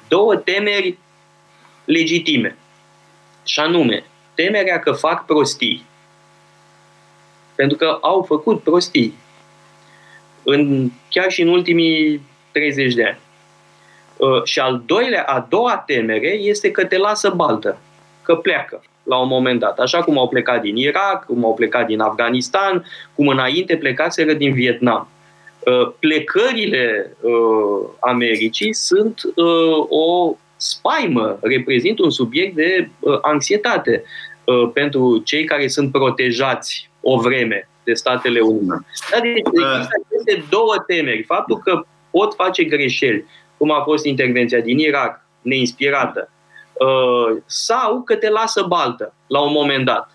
[0.09, 0.99] Două temeri
[1.91, 2.57] legitime.
[3.45, 5.85] Și anume, temerea că fac prostii.
[7.55, 9.15] Pentru că au făcut prostii.
[10.43, 12.21] În, chiar și în ultimii
[12.53, 13.19] 30 de ani.
[14.17, 17.79] Uh, și al doilea, a doua temere este că te lasă baltă,
[18.23, 19.79] că pleacă la un moment dat.
[19.79, 24.53] Așa cum au plecat din Irak, cum au plecat din Afganistan, cum înainte plecaseră din
[24.53, 25.09] Vietnam.
[25.59, 29.21] Uh, plecările uh, Americii sunt
[29.89, 34.05] o spaimă, reprezintă un subiect de uh, anxietate
[34.45, 38.85] uh, pentru cei care sunt protejați o vreme de Statele Unite.
[39.11, 41.23] Dar deci există aceste două temeri.
[41.23, 43.25] Faptul că pot face greșeli,
[43.57, 46.31] cum a fost intervenția din Irak, neinspirată,
[46.73, 50.11] uh, sau că te lasă baltă la un moment dat.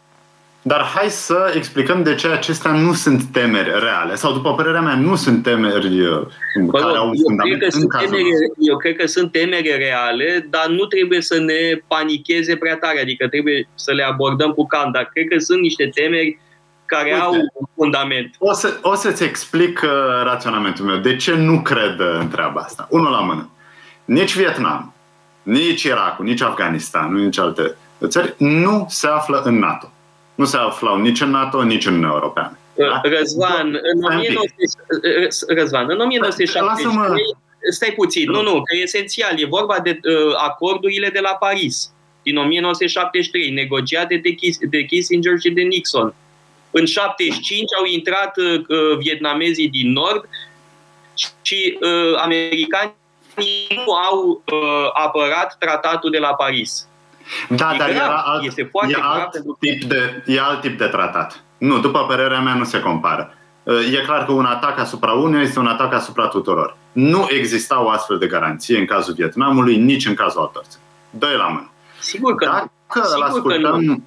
[0.68, 4.96] Dar hai să explicăm de ce acestea nu sunt temeri reale, sau după părerea mea
[4.96, 6.22] nu sunt temeri uh,
[6.66, 9.76] Bă, care au un fundament cred că în cazul temeri, Eu cred că sunt temeri
[9.78, 14.68] reale, dar nu trebuie să ne panicheze prea tare, adică trebuie să le abordăm cu
[14.68, 16.40] calm, dar cred că sunt niște temeri
[16.86, 18.36] care Uite, au un fundament.
[18.40, 19.90] O, să, o să-ți explic uh,
[20.24, 20.98] raționamentul meu.
[20.98, 22.88] De ce nu cred uh, în treaba asta?
[22.90, 23.50] Unul la mână.
[24.06, 24.94] Nici Vietnam,
[25.44, 27.76] nici Irakul, nici Afganistan, nici alte
[28.08, 29.90] țări nu se află în NATO.
[30.36, 32.58] Nu se aflau nici în NATO, nici în Uniunea Europeană.
[32.74, 33.02] Da?
[33.04, 34.78] Răzvan, în, 19,
[35.48, 37.36] Răzvan, în 1973,
[37.72, 41.90] stai puțin, nu, nu, că e esențial, e vorba de uh, acordurile de la Paris
[42.26, 46.14] din 1973, negociate de, Kiss, de Kissinger și de Nixon.
[46.72, 50.30] În 75 au intrat uh, vietnamezii din nord
[51.42, 52.94] și uh, americanii
[53.86, 56.88] nu au uh, apărat tratatul de la Paris.
[57.50, 58.06] Da, e dar grav.
[58.06, 59.58] era alt, este foarte e, alt pentru...
[59.60, 61.44] tip de, e alt tip de tratat.
[61.58, 63.34] Nu, după părerea mea, nu se compară.
[63.64, 66.78] Uh, e clar că un atac asupra unuia este un atac asupra tuturor.
[66.92, 70.64] Nu exista o astfel de garanție în cazul Vietnamului, nici în cazul altor
[71.10, 71.70] Doi la mână.
[72.00, 74.04] Sigur că dacă sigur ascultăm, că nu.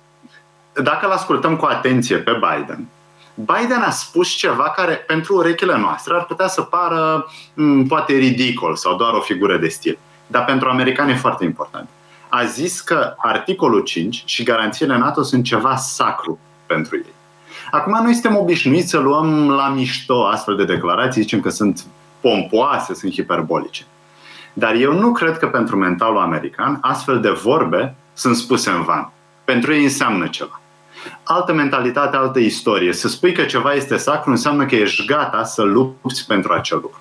[0.82, 2.88] Dacă îl ascultăm cu atenție pe Biden,
[3.34, 8.76] Biden a spus ceva care pentru urechile noastre ar putea să pară m, poate ridicol
[8.76, 9.98] sau doar o figură de stil.
[10.26, 11.88] Dar pentru americani e foarte important
[12.28, 17.14] a zis că articolul 5 și garanțiile NATO sunt ceva sacru pentru ei.
[17.70, 21.84] Acum noi suntem obișnuiți să luăm la mișto astfel de declarații, zicem că sunt
[22.20, 23.84] pompoase, sunt hiperbolice.
[24.52, 29.10] Dar eu nu cred că pentru mentalul american astfel de vorbe sunt spuse în van.
[29.44, 30.60] Pentru ei înseamnă ceva.
[31.22, 32.92] Altă mentalitate, altă istorie.
[32.92, 37.00] Să spui că ceva este sacru înseamnă că ești gata să lupți pentru acel lucru.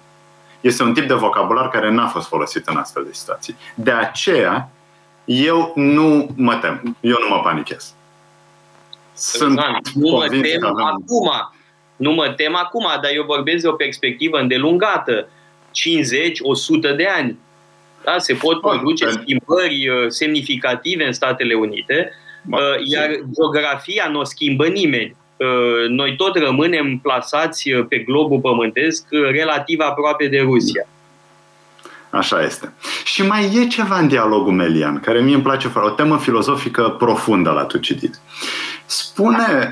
[0.62, 3.56] Este un tip de vocabular care n-a fost folosit în astfel de situații.
[3.76, 4.70] De aceea,
[5.28, 6.98] eu nu mă tem.
[7.00, 7.94] Eu nu mă panichez.
[9.14, 10.86] Sunt da, nu mă tem avem...
[10.86, 11.30] acum.
[11.96, 15.30] Nu mă tem acum, dar eu vorbesc de o perspectivă îndelungată.
[16.92, 17.38] 50-100 de ani.
[18.04, 18.18] Da?
[18.18, 22.12] Se pot produce Bun, schimbări uh, semnificative în Statele Unite,
[22.44, 25.16] Bun, uh, iar geografia nu o schimbă nimeni.
[25.38, 30.88] Uh, noi tot rămânem plasați pe globul pământesc relativ aproape de Rusia.
[32.10, 32.74] Așa este.
[33.04, 36.96] Și mai e ceva în dialogul melian, care mie îmi place foarte, o temă filozofică
[36.98, 38.20] profundă la Tucidid.
[38.86, 39.72] Spune,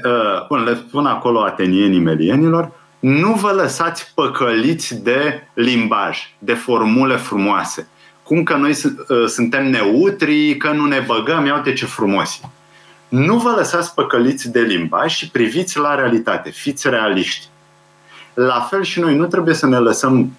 [0.49, 7.87] uh, le spun acolo atenienii melienilor, nu vă lăsați păcăliți de limbaj, de formule frumoase.
[8.23, 12.39] Cum că noi uh, suntem neutri, că nu ne băgăm, iau ce frumos
[13.09, 17.47] Nu vă lăsați păcăliți de limbaj și priviți la realitate, fiți realiști.
[18.35, 20.31] La fel și noi nu trebuie să ne lăsăm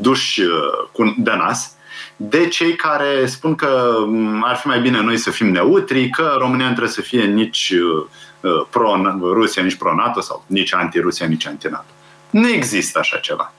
[0.00, 1.76] duși uh, de nas
[2.16, 6.34] de cei care spun că mm, ar fi mai bine noi să fim neutri, că
[6.38, 8.06] România nu trebuie să fie nici uh,
[8.40, 11.90] uh, pro-Rusia, nici pro-NATO sau nici anti-Rusia, nici anti-NATO.
[12.30, 13.52] Nu există așa ceva.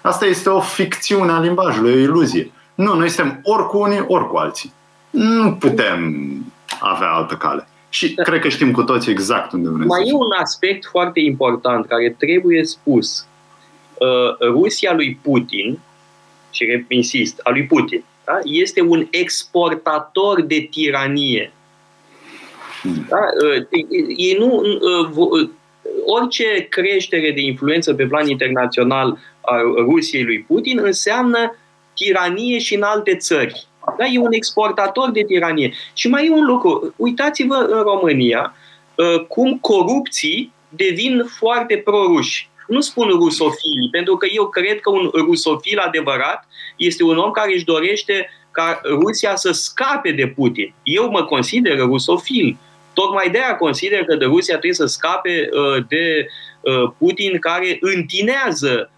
[0.00, 2.52] Asta este o ficțiune a limbajului, o iluzie.
[2.74, 4.72] Nu, noi suntem ori cu unii, ori cu alții.
[5.10, 6.14] Nu putem
[6.80, 7.68] avea altă cale.
[7.92, 8.22] Și da.
[8.22, 12.16] cred că știm cu toți exact unde vrem Mai e un aspect foarte important care
[12.18, 13.26] trebuie spus.
[13.94, 15.78] Uh, Rusia lui Putin,
[16.50, 18.38] și insist, a lui Putin, da?
[18.44, 21.52] este un exportator de tiranie.
[22.82, 23.06] Hmm.
[23.08, 23.16] Da?
[23.16, 23.66] Uh,
[24.16, 25.48] ei nu, uh,
[26.04, 31.56] orice creștere de influență pe plan internațional a Rusiei lui Putin înseamnă
[31.94, 33.66] tiranie și în alte țări.
[33.98, 34.04] Da?
[34.04, 35.72] E un exportator de tiranie.
[35.94, 36.94] Și mai e un lucru.
[36.96, 38.54] Uitați-vă în România
[38.94, 42.50] uh, cum corupții devin foarte proruși.
[42.66, 47.54] Nu spun rusofili, pentru că eu cred că un rusofil adevărat este un om care
[47.54, 50.74] își dorește ca Rusia să scape de Putin.
[50.82, 52.56] Eu mă consider rusofil.
[52.92, 56.26] Tocmai de aia consider că de Rusia trebuie să scape uh, de
[56.60, 58.90] uh, Putin care întinează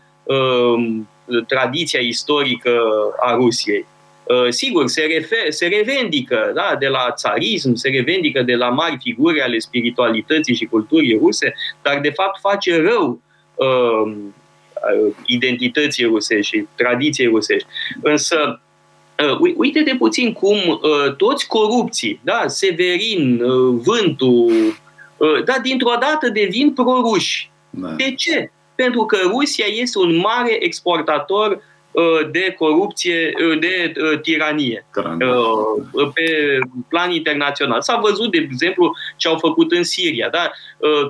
[1.47, 2.81] tradiția istorică
[3.21, 3.87] a Rusiei.
[4.25, 8.99] Uh, sigur, se, refer, se revendică da, de la țarism, se revendică de la mari
[9.03, 13.21] figuri ale spiritualității și culturii ruse, dar de fapt face rău
[13.55, 14.13] uh,
[15.27, 17.69] identității rusești și tradiției rusești.
[18.03, 18.61] Însă,
[19.41, 24.51] uh, uite de puțin cum uh, toți corupții, da, Severin, uh, Vântu,
[25.17, 27.51] uh, da, dintr-o dată devin proruși.
[27.71, 27.89] Da.
[27.89, 28.51] De ce?
[28.75, 31.63] Pentru că Rusia este un mare exportator uh,
[32.31, 33.93] de corupție, uh, de
[34.23, 34.87] tiranie
[36.15, 37.83] pe plan internațional.
[37.83, 40.51] S-a văzut, de exemplu, ce au făcut în Siria, da?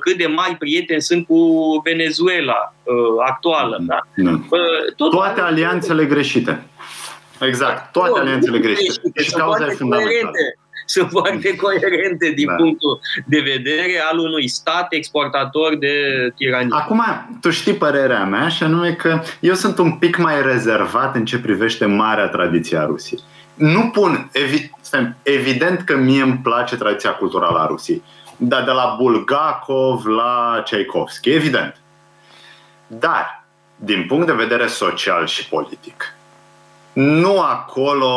[0.01, 2.75] cât de mari prieteni sunt cu Venezuela
[3.27, 3.79] actuală.
[3.81, 3.99] Da?
[4.17, 4.41] Da.
[4.97, 6.63] Tot Toate alianțele greșite.
[7.41, 9.23] Exact, toate alianțele greșite.
[9.23, 10.31] Și cauza e fundamentală
[10.85, 12.55] sunt foarte coerente din da.
[12.55, 15.95] punctul de vedere al unui stat exportator de
[16.37, 16.69] tiranie.
[16.71, 17.03] Acum,
[17.41, 21.39] tu știi părerea mea și anume că eu sunt un pic mai rezervat în ce
[21.39, 23.21] privește marea tradiție a Rusiei.
[23.55, 24.71] Nu pun, evi,
[25.23, 28.03] evident că mie îmi place tradiția culturală a Rusiei,
[28.37, 31.77] dar de la Bulgakov la Tchaikovsky, evident.
[32.87, 33.45] Dar,
[33.77, 36.15] din punct de vedere social și politic,
[36.93, 38.15] nu acolo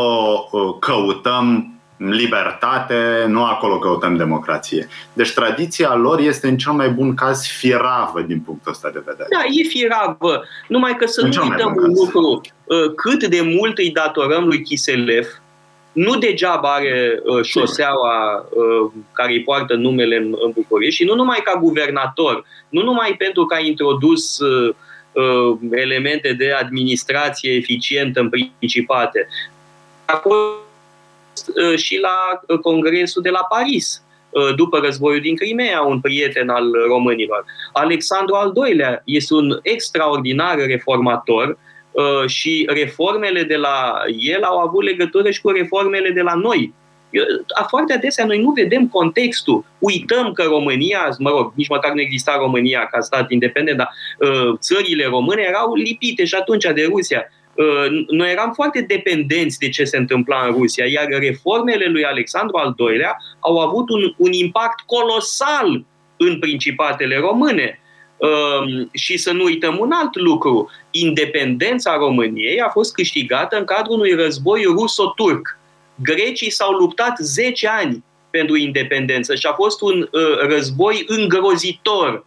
[0.51, 4.87] uh, căutăm libertate, nu acolo căutăm democrație.
[5.13, 9.27] Deci tradiția lor este în cel mai bun caz firavă din punctul ăsta de vedere.
[9.29, 10.43] Da, e firavă.
[10.67, 12.41] Numai că să în nu uităm un lucru.
[12.63, 15.41] Uh, cât de mult îi datorăm lui Chiselev,
[15.91, 21.15] nu degeaba are uh, șoseaua uh, care îi poartă numele în, în București și nu
[21.15, 24.75] numai ca guvernator, nu numai pentru că a introdus uh,
[25.11, 29.27] uh, elemente de administrație eficientă în principate.
[30.05, 30.66] Acolo Uh,
[31.75, 36.71] și la uh, Congresul de la Paris, uh, după războiul din Crimea, un prieten al
[36.87, 37.45] românilor.
[37.73, 41.57] Alexandru al II-lea este un extraordinar reformator
[42.25, 46.73] și reformele de la el au avut legătură și cu reformele de la noi.
[47.67, 49.65] Foarte adesea noi nu vedem contextul.
[49.79, 53.89] Uităm că România, mă rog, nici măcar nu exista România ca stat independent, dar
[54.57, 57.31] țările române erau lipite și atunci de Rusia.
[57.57, 62.57] Uh, noi eram foarte dependenți de ce se întâmpla în Rusia, iar reformele lui Alexandru
[62.57, 65.85] al II-lea au avut un, un impact colosal
[66.17, 67.79] în principatele române.
[68.17, 70.71] Um, și să nu uităm un alt lucru.
[70.91, 75.59] Independența României a fost câștigată în cadrul unui război ruso-turc.
[75.95, 82.25] Grecii s-au luptat 10 ani pentru independență și a fost un uh, război îngrozitor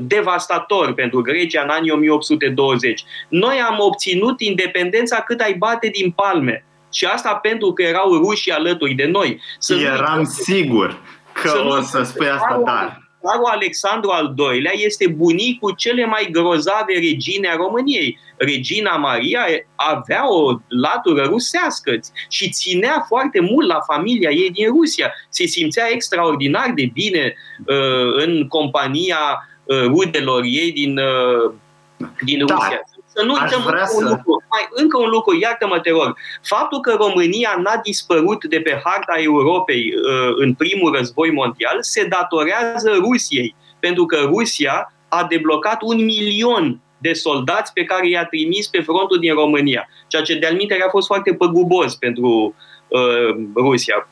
[0.00, 3.04] devastator pentru Grecia în anii 1820.
[3.28, 6.64] Noi am obținut independența cât ai bate din palme.
[6.92, 9.40] Și asta pentru că erau rușii alături de noi.
[9.58, 11.00] Să Eram nu, sigur
[11.32, 13.08] că să o să spui asta, dar...
[13.22, 18.18] Carul Alexandru al II-lea este bunicul cele mai grozave regine a României.
[18.36, 19.40] Regina Maria
[19.74, 25.12] avea o latură rusească și ținea foarte mult la familia ei din Rusia.
[25.28, 27.34] Se simțea extraordinar de bine
[27.66, 31.52] uh, în compania Uh, rudelor ei din, uh,
[32.24, 32.54] din da.
[32.54, 32.80] Rusia.
[33.14, 33.96] Să nu uităm încă să...
[33.96, 34.44] un lucru.
[34.50, 36.16] Mai, încă un lucru, iartă-mă, te rog.
[36.42, 42.04] Faptul că România n-a dispărut de pe harta Europei uh, în primul război mondial se
[42.04, 43.54] datorează Rusiei.
[43.78, 49.18] Pentru că Rusia a deblocat un milion de soldați pe care i-a trimis pe frontul
[49.18, 49.88] din România.
[50.06, 52.54] Ceea ce de-al a fost foarte păgubos pentru
[52.88, 54.08] uh, Rusia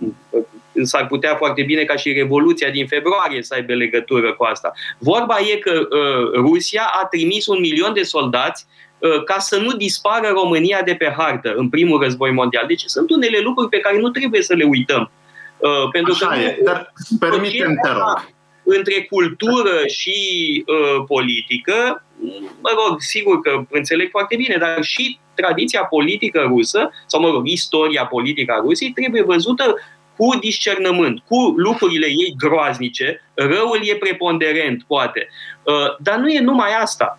[0.83, 4.73] s-ar putea foarte bine ca și Revoluția din februarie să aibă legătură cu asta.
[4.99, 8.67] Vorba e că uh, Rusia a trimis un milion de soldați
[8.99, 12.65] uh, ca să nu dispară România de pe hartă în primul război mondial.
[12.67, 15.11] Deci sunt unele lucruri pe care nu trebuie să le uităm.
[15.59, 18.37] Uh, pentru Așa că e, dar permitem te rog.
[18.63, 20.19] Între cultură și
[20.67, 22.05] uh, politică,
[22.61, 27.47] mă rog, sigur că înțeleg foarte bine, dar și tradiția politică rusă, sau mă rog,
[27.47, 29.75] istoria politică a Rusiei, trebuie văzută
[30.19, 35.29] cu discernământ, cu lucrurile ei groaznice, răul e preponderent, poate.
[35.63, 37.19] Uh, dar nu e numai asta.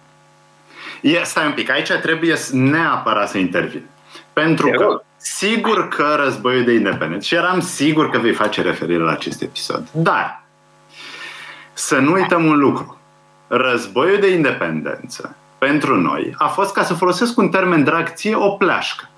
[1.02, 3.86] E, stai un pic, aici trebuie neapărat să intervin.
[4.34, 9.12] Pentru că, sigur că războiul de independență, și eram sigur că vei face referire la
[9.12, 10.44] acest episod, dar
[11.74, 13.00] să nu uităm un lucru.
[13.48, 18.50] Războiul de independență, pentru noi, a fost, ca să folosesc un termen drag ție, o
[18.50, 19.09] pleașcă.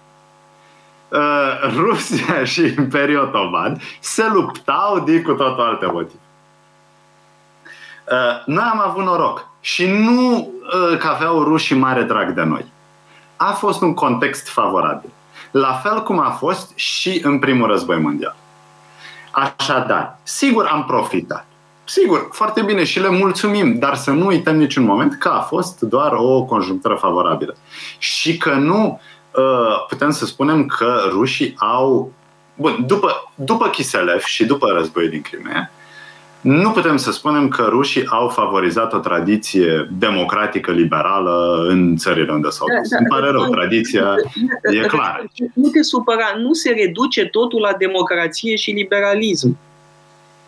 [1.12, 6.20] Uh, Rusia și Imperiul Otoman se luptau din cu totul alte motive.
[8.12, 12.66] Uh, noi am avut noroc și nu uh, că aveau rușii mare drag de noi.
[13.36, 15.10] A fost un context favorabil.
[15.52, 18.36] La fel cum a fost și în primul război mondial.
[19.32, 21.46] Așadar, sigur am profitat.
[21.84, 25.80] Sigur, foarte bine și le mulțumim, dar să nu uităm niciun moment că a fost
[25.80, 27.56] doar o conjunctură favorabilă.
[27.98, 29.21] Și că nu Uh,
[29.88, 32.14] putem să spunem că rușii au.
[32.56, 35.72] Bun, după, după Chiselev și după războiul din Crimea,
[36.42, 42.50] nu putem să spunem că rușii au favorizat o tradiție democratică, liberală în țările unde
[42.50, 42.90] s-au dus.
[42.90, 44.16] Da, da, Îmi pare rău, tradiția
[44.64, 45.24] da, e clară.
[45.54, 49.58] Nu te supăra, nu se reduce totul la democrație și liberalism.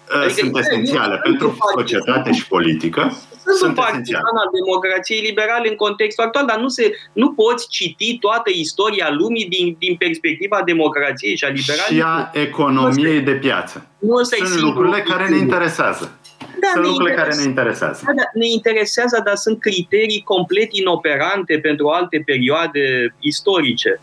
[0.10, 3.18] Adică sunt esențiale pentru societate și politică.
[3.44, 7.32] Să sunt, sunt un partizan al democrației liberale în contextul actual, dar nu, se, nu
[7.32, 12.32] poți citi toată istoria lumii din, din perspectiva democrației și a liberalismului.
[12.32, 13.88] Și a economiei de piață.
[14.00, 16.18] Nu sunt lucrurile care ne interesează.
[16.64, 18.02] Da, sunt lucrurile care ne interesează.
[18.06, 24.02] Da, da, ne interesează, dar sunt criterii complet inoperante pentru alte perioade istorice.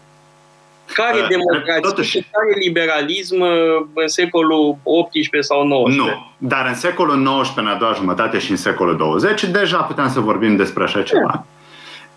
[0.94, 3.48] Care uh, democrație totuși, și care liberalism uh,
[3.94, 4.76] în secolul
[5.10, 5.96] XVIII sau XIX?
[5.96, 10.10] Nu, dar în secolul XIX, în a doua jumătate și în secolul 20, deja puteam
[10.10, 11.30] să vorbim despre așa ceva.
[11.32, 11.44] Da.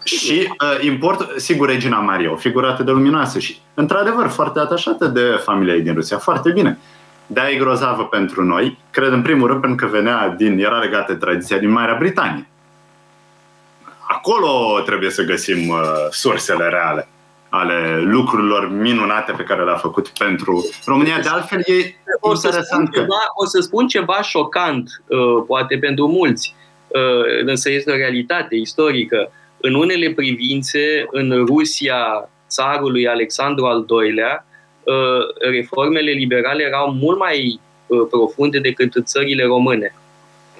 [0.03, 5.05] Și uh, import, sigur, Regina Maria, o figură atât de luminoasă și, într-adevăr, foarte atașată
[5.05, 6.77] de familia din Rusia, foarte bine.
[7.25, 11.11] Dar e grozavă pentru noi, cred în primul rând pentru că venea din, era legată
[11.11, 12.47] de tradiția din Marea Britanie.
[14.07, 15.77] Acolo trebuie să găsim uh,
[16.09, 17.07] sursele reale
[17.53, 21.19] ale lucrurilor minunate pe care le-a făcut pentru România.
[21.19, 22.87] De altfel, e o să interesant.
[22.87, 26.55] Spun ceva, o să spun ceva șocant, uh, poate pentru mulți,
[26.87, 29.31] uh, însă este o realitate istorică.
[29.57, 34.45] În unele privințe, în Rusia țarului Alexandru al II-lea,
[34.83, 37.59] uh, reformele liberale erau mult mai
[38.09, 39.95] profunde decât țările române.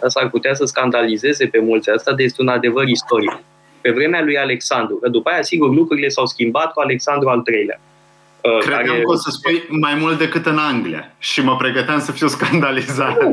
[0.03, 1.89] Asta ar putea să scandalizeze pe mulți.
[1.89, 3.39] Asta este un adevăr istoric
[3.84, 4.95] pe vremea lui Alexandru.
[4.95, 7.79] Că după aia, sigur, lucrurile s-au schimbat cu Alexandru al III-lea.
[8.41, 9.01] Uh, Credeam care...
[9.01, 13.23] că o să spui mai mult decât în Anglia și mă pregăteam să fiu scandalizat.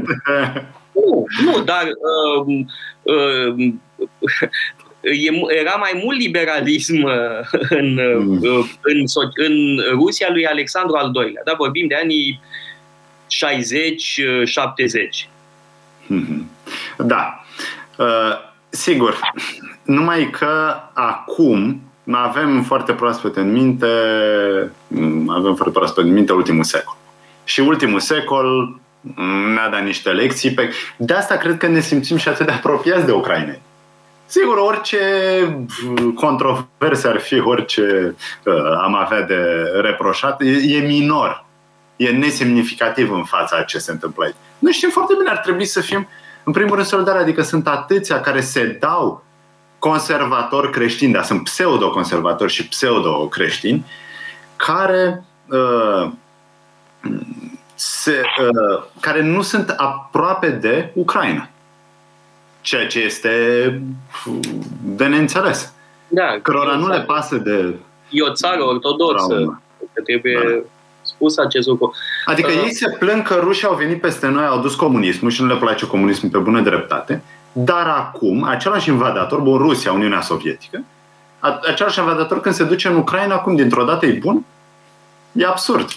[0.92, 2.64] Nu, nu, dar uh,
[3.02, 3.72] uh,
[5.60, 7.12] era mai mult liberalism uh,
[7.68, 8.40] în, mm.
[8.42, 11.42] uh, în, în Rusia lui Alexandru al II-lea.
[11.44, 11.54] Da?
[11.56, 12.40] Vorbim de anii
[15.24, 15.28] 60-70.
[16.10, 16.42] Mm-hmm.
[16.96, 17.44] Da.
[17.96, 18.32] Uh,
[18.68, 19.18] sigur,
[19.90, 21.80] numai că acum
[22.10, 23.86] avem foarte proaspăt în minte,
[25.28, 26.96] avem foarte proaspăt în minte ultimul secol.
[27.44, 28.78] Și ultimul secol
[29.54, 30.50] ne-a dat niște lecții.
[30.50, 30.70] Pe...
[30.96, 33.52] De asta cred că ne simțim și atât de apropiați de Ucraina.
[34.26, 34.98] Sigur, orice
[36.14, 38.14] controverse ar fi, orice
[38.44, 39.42] uh, am avea de
[39.80, 41.44] reproșat, e, e minor.
[41.96, 44.34] E nesemnificativ în fața a ce se întâmplă aici.
[44.58, 46.08] Noi știm foarte bine, ar trebui să fim,
[46.44, 49.24] în primul rând, solidari, adică sunt atâția care se dau
[49.80, 53.84] conservatori creștini, dar sunt pseudo-conservatori și pseudo-creștini,
[54.56, 56.10] care, uh,
[57.74, 61.48] se, uh, care nu sunt aproape de Ucraina.
[62.60, 63.30] Ceea ce este
[64.82, 65.72] de neînțeles.
[66.08, 67.74] Da, Cărora nu le pasă de.
[68.10, 69.60] E o țară ortodoxă.
[69.92, 70.66] Că trebuie da.
[71.02, 71.94] spus acest lucru.
[72.24, 75.42] Adică uh, ei se plâng că rușii au venit peste noi, au dus comunismul și
[75.42, 77.22] nu le place comunismul pe bună dreptate
[77.52, 80.84] dar acum, același invadator, bun, Rusia, Uniunea Sovietică,
[81.68, 84.44] același invadator când se duce în Ucraina, acum dintr-o dată e bun?
[85.32, 85.88] E absurd.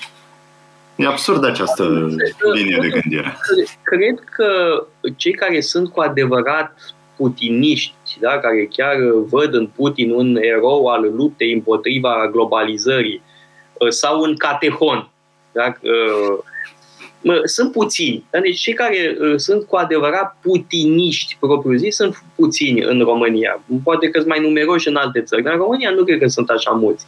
[0.95, 1.83] E absurd această
[2.53, 3.37] linie de gândire.
[3.81, 4.47] Cred că
[5.15, 8.95] cei care sunt cu adevărat putiniști, da, care chiar
[9.29, 13.21] văd în Putin un erou al luptei împotriva globalizării
[13.89, 15.09] sau un catehon,
[15.51, 16.43] da, mă,
[17.43, 18.25] sunt puțini.
[18.29, 23.63] Deci cei care uh, sunt cu adevărat putiniști propriu zis sunt puțini în România.
[23.83, 26.49] Poate că sunt mai numeroși în alte țări, dar în România nu cred că sunt
[26.49, 27.05] așa mulți.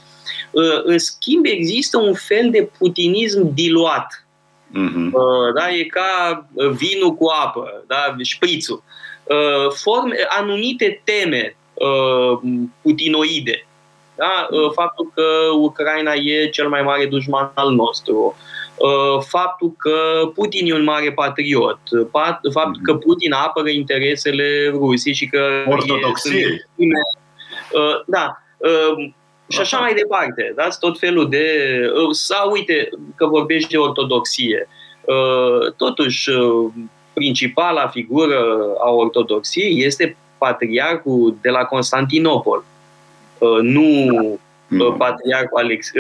[0.52, 4.26] Uh, în schimb, există un fel de putinism diluat.
[4.70, 5.12] Uh-huh.
[5.12, 5.70] Uh, da?
[5.70, 8.16] E ca vinul cu apă, da?
[8.24, 8.84] șprițul.
[9.24, 12.40] Uh, forme, anumite teme uh,
[12.82, 13.68] putinoide.
[14.16, 14.48] Da?
[14.50, 15.24] Uh, faptul că
[15.60, 18.55] Ucraina e cel mai mare dușman al nostru, Uh,
[19.28, 19.98] faptul că
[20.34, 21.80] Putin e un mare patriot,
[22.52, 25.64] faptul că Putin apără interesele Rusiei și că...
[25.68, 26.70] Ortodoxie.
[26.76, 28.42] Uh, da.
[28.58, 29.14] Uh,
[29.48, 30.54] și așa mai departe.
[30.56, 30.68] Da?
[30.80, 31.48] Tot felul de...
[32.12, 34.68] Sau uite că vorbești de ortodoxie.
[35.78, 36.32] Totuși,
[37.14, 38.44] principala figură
[38.84, 42.64] a ortodoxiei este patriarhul de la Constantinopol.
[43.62, 44.40] Nu
[44.98, 45.92] patriarhul, Alex,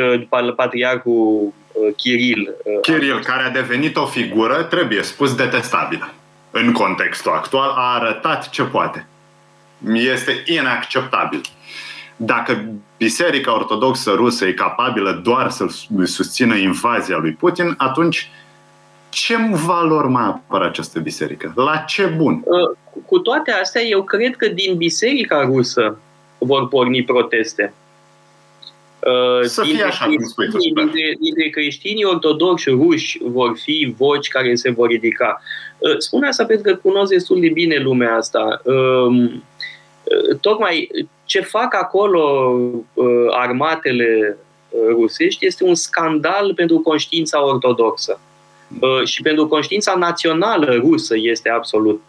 [0.55, 1.53] patriarhul
[1.95, 2.55] Kiril.
[2.81, 6.13] Kiril, care a devenit o figură, trebuie spus, detestabilă.
[6.51, 9.07] În contextul actual a arătat ce poate.
[9.93, 11.41] Este inacceptabil.
[12.15, 12.65] Dacă
[12.97, 15.65] Biserica Ortodoxă Rusă e capabilă doar să
[16.03, 18.29] susțină invazia lui Putin, atunci
[19.09, 21.53] ce valori mai apără această biserică?
[21.55, 22.43] La ce bun?
[23.05, 25.97] Cu toate astea, eu cred că din Biserica Rusă
[26.37, 27.73] vor porni proteste.
[29.05, 34.27] Uh, să fie așa cum spui tu, dintre, dintre creștinii ortodoxi ruși vor fi voci
[34.27, 35.41] care se vor ridica.
[35.77, 38.61] Uh, spun asta pentru că cunosc destul de bine lumea asta.
[38.63, 40.89] Um, uh, tocmai
[41.25, 42.55] ce fac acolo
[43.29, 44.37] armatele
[44.87, 48.19] rusești este un scandal pentru conștiința ortodoxă.
[49.03, 52.01] și pentru conștiința națională rusă este absolut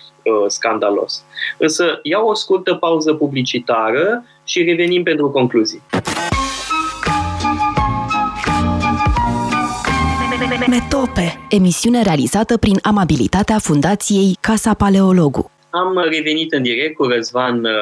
[0.47, 1.25] scandalos.
[1.59, 5.83] Însă iau o scurtă pauză publicitară și revenim pentru concluzii.
[10.65, 15.51] Metope, emisiune realizată prin amabilitatea Fundației Casa Paleologu.
[15.71, 17.73] Am revenit în direct cu Răzvan uh,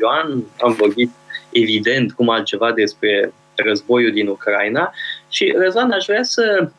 [0.00, 1.10] Ioan, am vorbit
[1.50, 4.92] evident cum altceva despre războiul din Ucraina
[5.28, 6.70] și Răzvan aș vrea să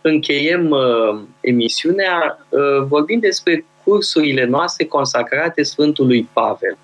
[0.00, 6.78] încheiem uh, emisiunea uh, vorbind despre cursurile noastre consacrate Sfântului Pavel.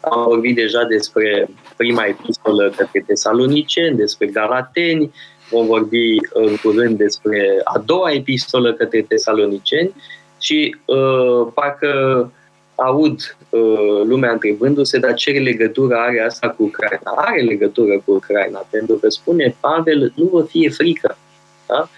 [0.00, 5.12] Am vorbit deja despre prima epistolă către tesaloniceni, despre galateni,
[5.50, 9.94] vom vorbi în curând despre a doua epistolă către tesaloniceni
[10.38, 12.32] și uh, parcă
[12.74, 17.10] aud uh, lumea întrebându-se, dar ce legătură are asta cu Ucraina?
[17.16, 21.18] Are legătură cu Ucraina, pentru că spune Pavel, nu vă fie frică.
[21.66, 21.88] Da?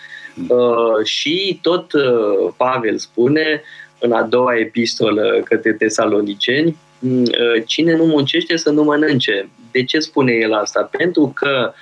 [0.49, 3.63] Uh, și tot uh, Pavel spune
[3.99, 9.49] în a doua epistolă către tesaloniceni, mm, uh, cine nu muncește să nu mănânce.
[9.71, 10.89] De ce spune el asta?
[10.91, 11.75] Pentru că uh,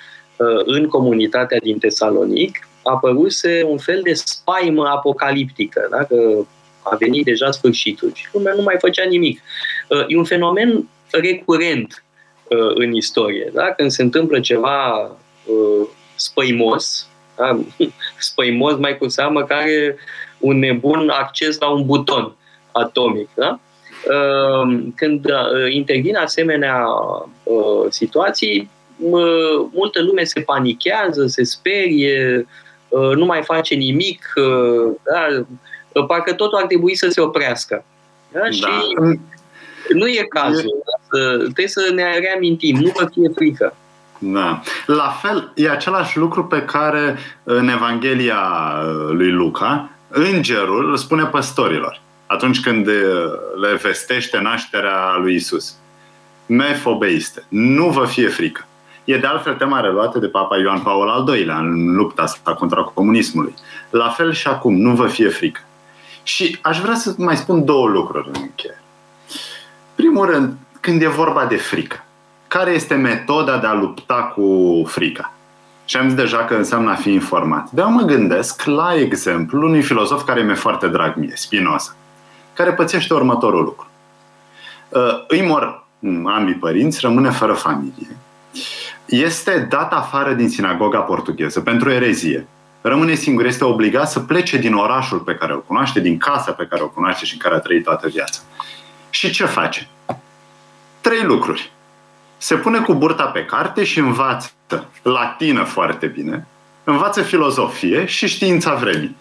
[0.64, 6.04] în comunitatea din Tesalonic apăruse un fel de spaimă apocaliptică, da?
[6.04, 6.44] că
[6.82, 9.40] a venit deja sfârșitul și lumea nu mai făcea nimic.
[9.88, 12.04] Uh, e un fenomen recurent
[12.48, 13.50] uh, în istorie.
[13.54, 13.62] Da?
[13.62, 15.10] Când se întâmplă ceva
[15.44, 17.60] uh, spăimos, da?
[18.18, 19.96] spăimos mai cu seamă care
[20.38, 22.36] un nebun acces la un buton
[22.72, 23.28] atomic.
[23.34, 23.60] Da?
[24.94, 25.26] Când
[25.70, 26.84] intervin asemenea
[27.88, 28.70] situații,
[29.72, 32.46] multă lume se panichează, se sperie,
[33.14, 34.32] nu mai face nimic,
[35.02, 35.44] da?
[36.06, 37.84] parcă totul ar trebui să se oprească.
[38.32, 38.40] Da?
[38.40, 38.48] Da.
[38.48, 38.94] Și
[39.92, 40.84] nu e cazul.
[41.12, 41.36] E...
[41.36, 43.74] Trebuie să ne reamintim, nu vă fie frică.
[44.18, 44.62] Da.
[44.86, 48.72] La fel, e același lucru pe care în Evanghelia
[49.10, 52.86] lui Luca, îngerul îl spune păstorilor atunci când
[53.60, 55.74] le vestește nașterea lui Isus.
[56.46, 58.66] Mefobeiste, nu vă fie frică.
[59.04, 62.82] E de altfel tema reluată de Papa Ioan Paul al II-lea în lupta asta contra
[62.82, 63.54] comunismului.
[63.90, 65.60] La fel și acum, nu vă fie frică.
[66.22, 68.82] Și aș vrea să mai spun două lucruri în încheiere.
[69.94, 72.04] Primul rând, când e vorba de frică.
[72.48, 75.32] Care este metoda de a lupta cu frica?
[75.84, 77.70] Și am zis deja că înseamnă a fi informat.
[77.70, 81.94] Dar mă gândesc la exemplu unui filozof care mi-e foarte drag mie, Spinoza,
[82.52, 83.88] care pățește următorul lucru.
[84.88, 85.86] Uh, îi mor
[86.24, 88.16] ambii părinți, rămâne fără familie.
[89.10, 92.46] Este dat afară din sinagoga portugheză pentru erezie
[92.80, 96.66] rămâne singur, este obligat să plece din orașul pe care îl cunoaște, din casa pe
[96.66, 98.40] care o cunoaște și în care a trăit toată viața.
[99.10, 99.88] Și ce face?
[101.00, 101.72] Trei lucruri.
[102.36, 104.52] Se pune cu burta pe carte și învață
[105.02, 106.46] latină foarte bine,
[106.84, 109.16] învață filozofie și știința vremii.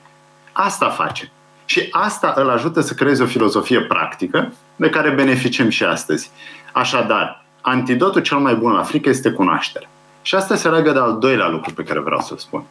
[0.52, 1.32] Asta face.
[1.66, 6.32] Și asta îl ajută să creeze o filozofie practică de care beneficiem și astăzi.
[6.72, 9.90] Așadar, antidotul cel mai bun la frică este cunoașterea.
[10.22, 12.64] Și asta se leagă de al doilea lucru pe care vreau să-l spun.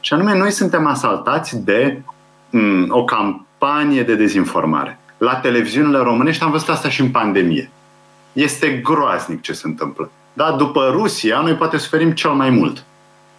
[0.00, 2.04] Și anume, noi suntem asaltați de m-
[2.50, 4.98] mm, o campanie de dezinformare.
[5.18, 7.70] La televiziunile românești am văzut asta și în pandemie.
[8.32, 10.10] Este groaznic ce se întâmplă.
[10.32, 10.52] Da?
[10.52, 12.84] După Rusia, noi poate suferim cel mai mult.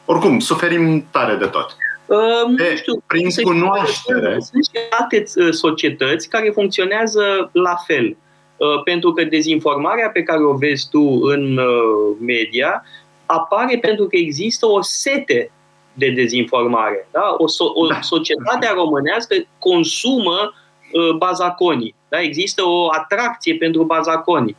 [0.06, 1.76] Oricum, suferim tare de tot.
[2.06, 2.18] Uh,
[2.48, 4.38] nu de, știu, prin cunoaștere.
[4.40, 8.18] Sunt și alte uh, societăți care funcționează la fel.
[8.58, 12.84] Uh, pentru că dezinformarea pe care o vezi tu în uh, media
[13.26, 15.52] apare pentru că există o sete
[15.94, 17.08] de dezinformare.
[17.12, 17.36] Da?
[17.38, 18.02] O, so- o da.
[18.02, 20.54] societate românească consumă
[20.92, 21.96] uh, bazaconii.
[22.08, 22.22] Da?
[22.22, 24.56] Există o atracție pentru bazaconii.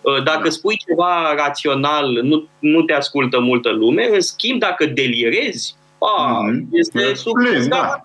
[0.00, 0.50] Uh, dacă da.
[0.50, 4.08] spui ceva rațional, nu, nu te ascultă multă lume.
[4.12, 6.64] În schimb, dacă delirezi, a, mm-hmm.
[6.70, 7.14] este da.
[7.14, 7.34] sub
[7.68, 8.00] da.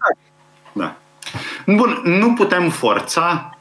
[0.71, 0.95] da.
[1.65, 3.58] Bun, nu putem forța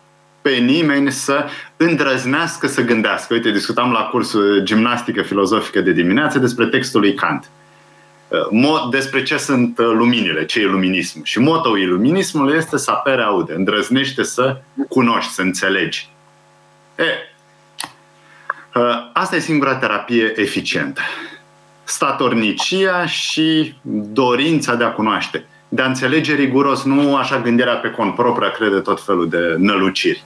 [0.49, 1.45] pe nimeni să
[1.77, 3.35] îndrăznească să gândească.
[3.35, 7.51] Uite, discutam la cursul gimnastică filozofică de dimineață despre textul lui Kant
[8.91, 11.25] despre ce sunt uh, luminile, ce e luminism.
[11.25, 16.09] Și motoul iluminismului este să apere aude, îndrăznește să cunoști, să înțelegi.
[16.97, 17.05] E,
[18.75, 21.01] uh, asta e singura terapie eficientă.
[21.85, 23.75] Statornicia și
[24.13, 25.47] dorința de a cunoaște.
[25.69, 29.55] De a înțelege riguros, nu așa gândirea pe cont propriu, a crede tot felul de
[29.59, 30.25] năluciri.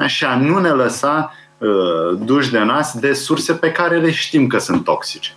[0.00, 4.58] Așa, nu ne lăsa uh, duși de nas de surse pe care le știm că
[4.58, 5.30] sunt toxice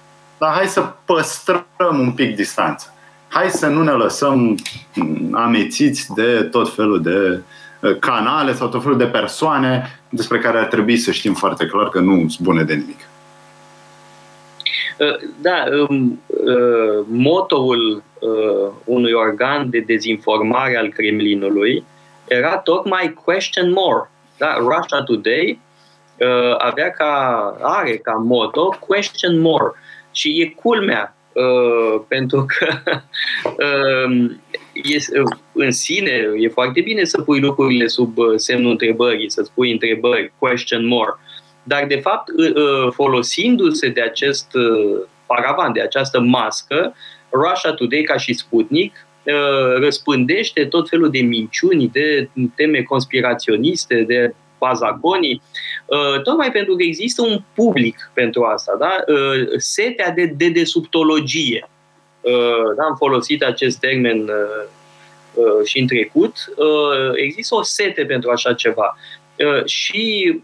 [0.43, 2.93] dar hai să păstrăm un pic distanță.
[3.27, 4.57] Hai să nu ne lăsăm
[5.31, 7.41] amețiți de tot felul de
[7.79, 11.89] uh, canale sau tot felul de persoane despre care ar trebui să știm foarte clar
[11.89, 12.99] că nu sunt bune de nimic.
[14.99, 21.83] Uh, da, um, uh, motoul uh, unui organ de dezinformare al Kremlinului
[22.27, 24.09] era tocmai question more.
[24.37, 24.57] Da?
[24.57, 25.59] Russia Today
[26.19, 29.71] uh, avea ca, are ca moto question more.
[30.11, 32.67] Și e culmea, uh, pentru că
[33.43, 34.31] uh,
[34.93, 39.51] e, uh, în sine e foarte bine să pui lucrurile sub uh, semnul întrebării, să-ți
[39.51, 41.11] pui întrebări, question more.
[41.63, 44.51] Dar, de fapt, uh, folosindu-se de acest
[45.25, 46.95] paravan, de această mască,
[47.31, 49.05] Russia Today, ca și Sputnik,
[49.75, 55.41] răspândește tot felul de minciuni, de teme conspiraționiste, de bazagonii,
[56.23, 58.95] tocmai pentru că există un public pentru asta, da?
[59.57, 61.69] setea de dedesubtologie.
[62.77, 64.29] Da, am folosit acest termen
[65.63, 66.35] și în trecut,
[67.13, 68.97] există o sete pentru așa ceva.
[69.65, 70.41] Și,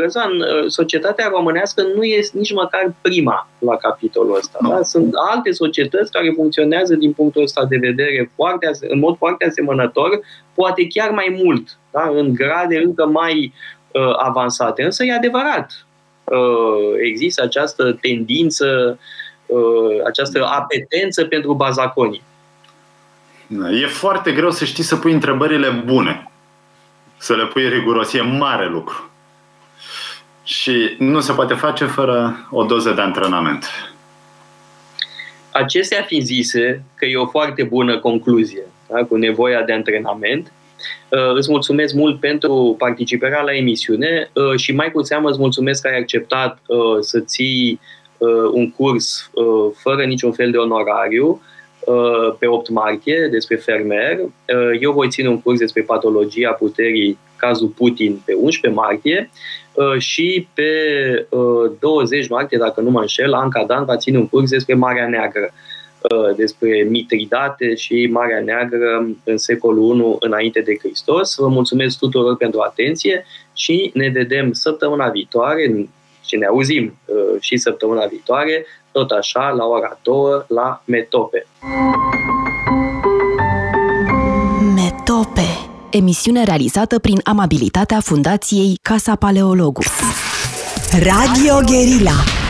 [0.00, 0.30] Răzvan,
[0.66, 4.58] societatea românească nu este nici măcar prima la capitolul ăsta.
[4.68, 4.82] Da?
[4.82, 10.20] Sunt alte societăți care funcționează din punctul ăsta de vedere foarte, în mod foarte asemănător,
[10.54, 12.10] poate chiar mai mult, da?
[12.14, 13.52] în grade încă mai
[14.16, 14.82] avansate.
[14.82, 15.86] Însă e adevărat,
[17.02, 18.98] există această tendință,
[20.06, 22.22] această apetență pentru bazaconii.
[23.82, 26.28] E foarte greu să știi să pui întrebările bune
[27.24, 28.12] să le pui riguros.
[28.12, 29.10] E mare lucru.
[30.42, 33.64] Și nu se poate face fără o doză de antrenament.
[35.52, 39.04] Acestea fiind zise, că e o foarte bună concluzie, da?
[39.04, 40.52] cu nevoia de antrenament,
[41.08, 45.82] uh, îți mulțumesc mult pentru participarea la emisiune uh, și mai cu seamă îți mulțumesc
[45.82, 47.80] că ai acceptat uh, să ții
[48.52, 49.30] un curs
[49.74, 51.53] fără niciun fel de onorariu Uh,
[52.38, 54.18] pe 8 martie despre fermer.
[54.20, 59.30] Uh, eu voi ține un curs despre patologia puterii, cazul Putin, pe 11 martie
[59.72, 60.70] uh, și pe
[61.78, 65.52] 20 martie, dacă nu mă înșel, Anca Dan va ține un curs despre Marea Neagră
[66.36, 71.34] despre Mitridate și Marea Neagră în secolul I înainte de Hristos.
[71.36, 75.88] Vă mulțumesc tuturor pentru atenție și ne vedem săptămâna viitoare
[76.24, 76.98] și ne auzim
[77.40, 81.46] și săptămâna viitoare tot așa, la ora 2, la Metope.
[84.74, 85.48] Metope
[85.90, 89.82] Emisiune realizată prin amabilitatea Fundației Casa Paleologu.
[91.02, 92.43] Radio Guerilla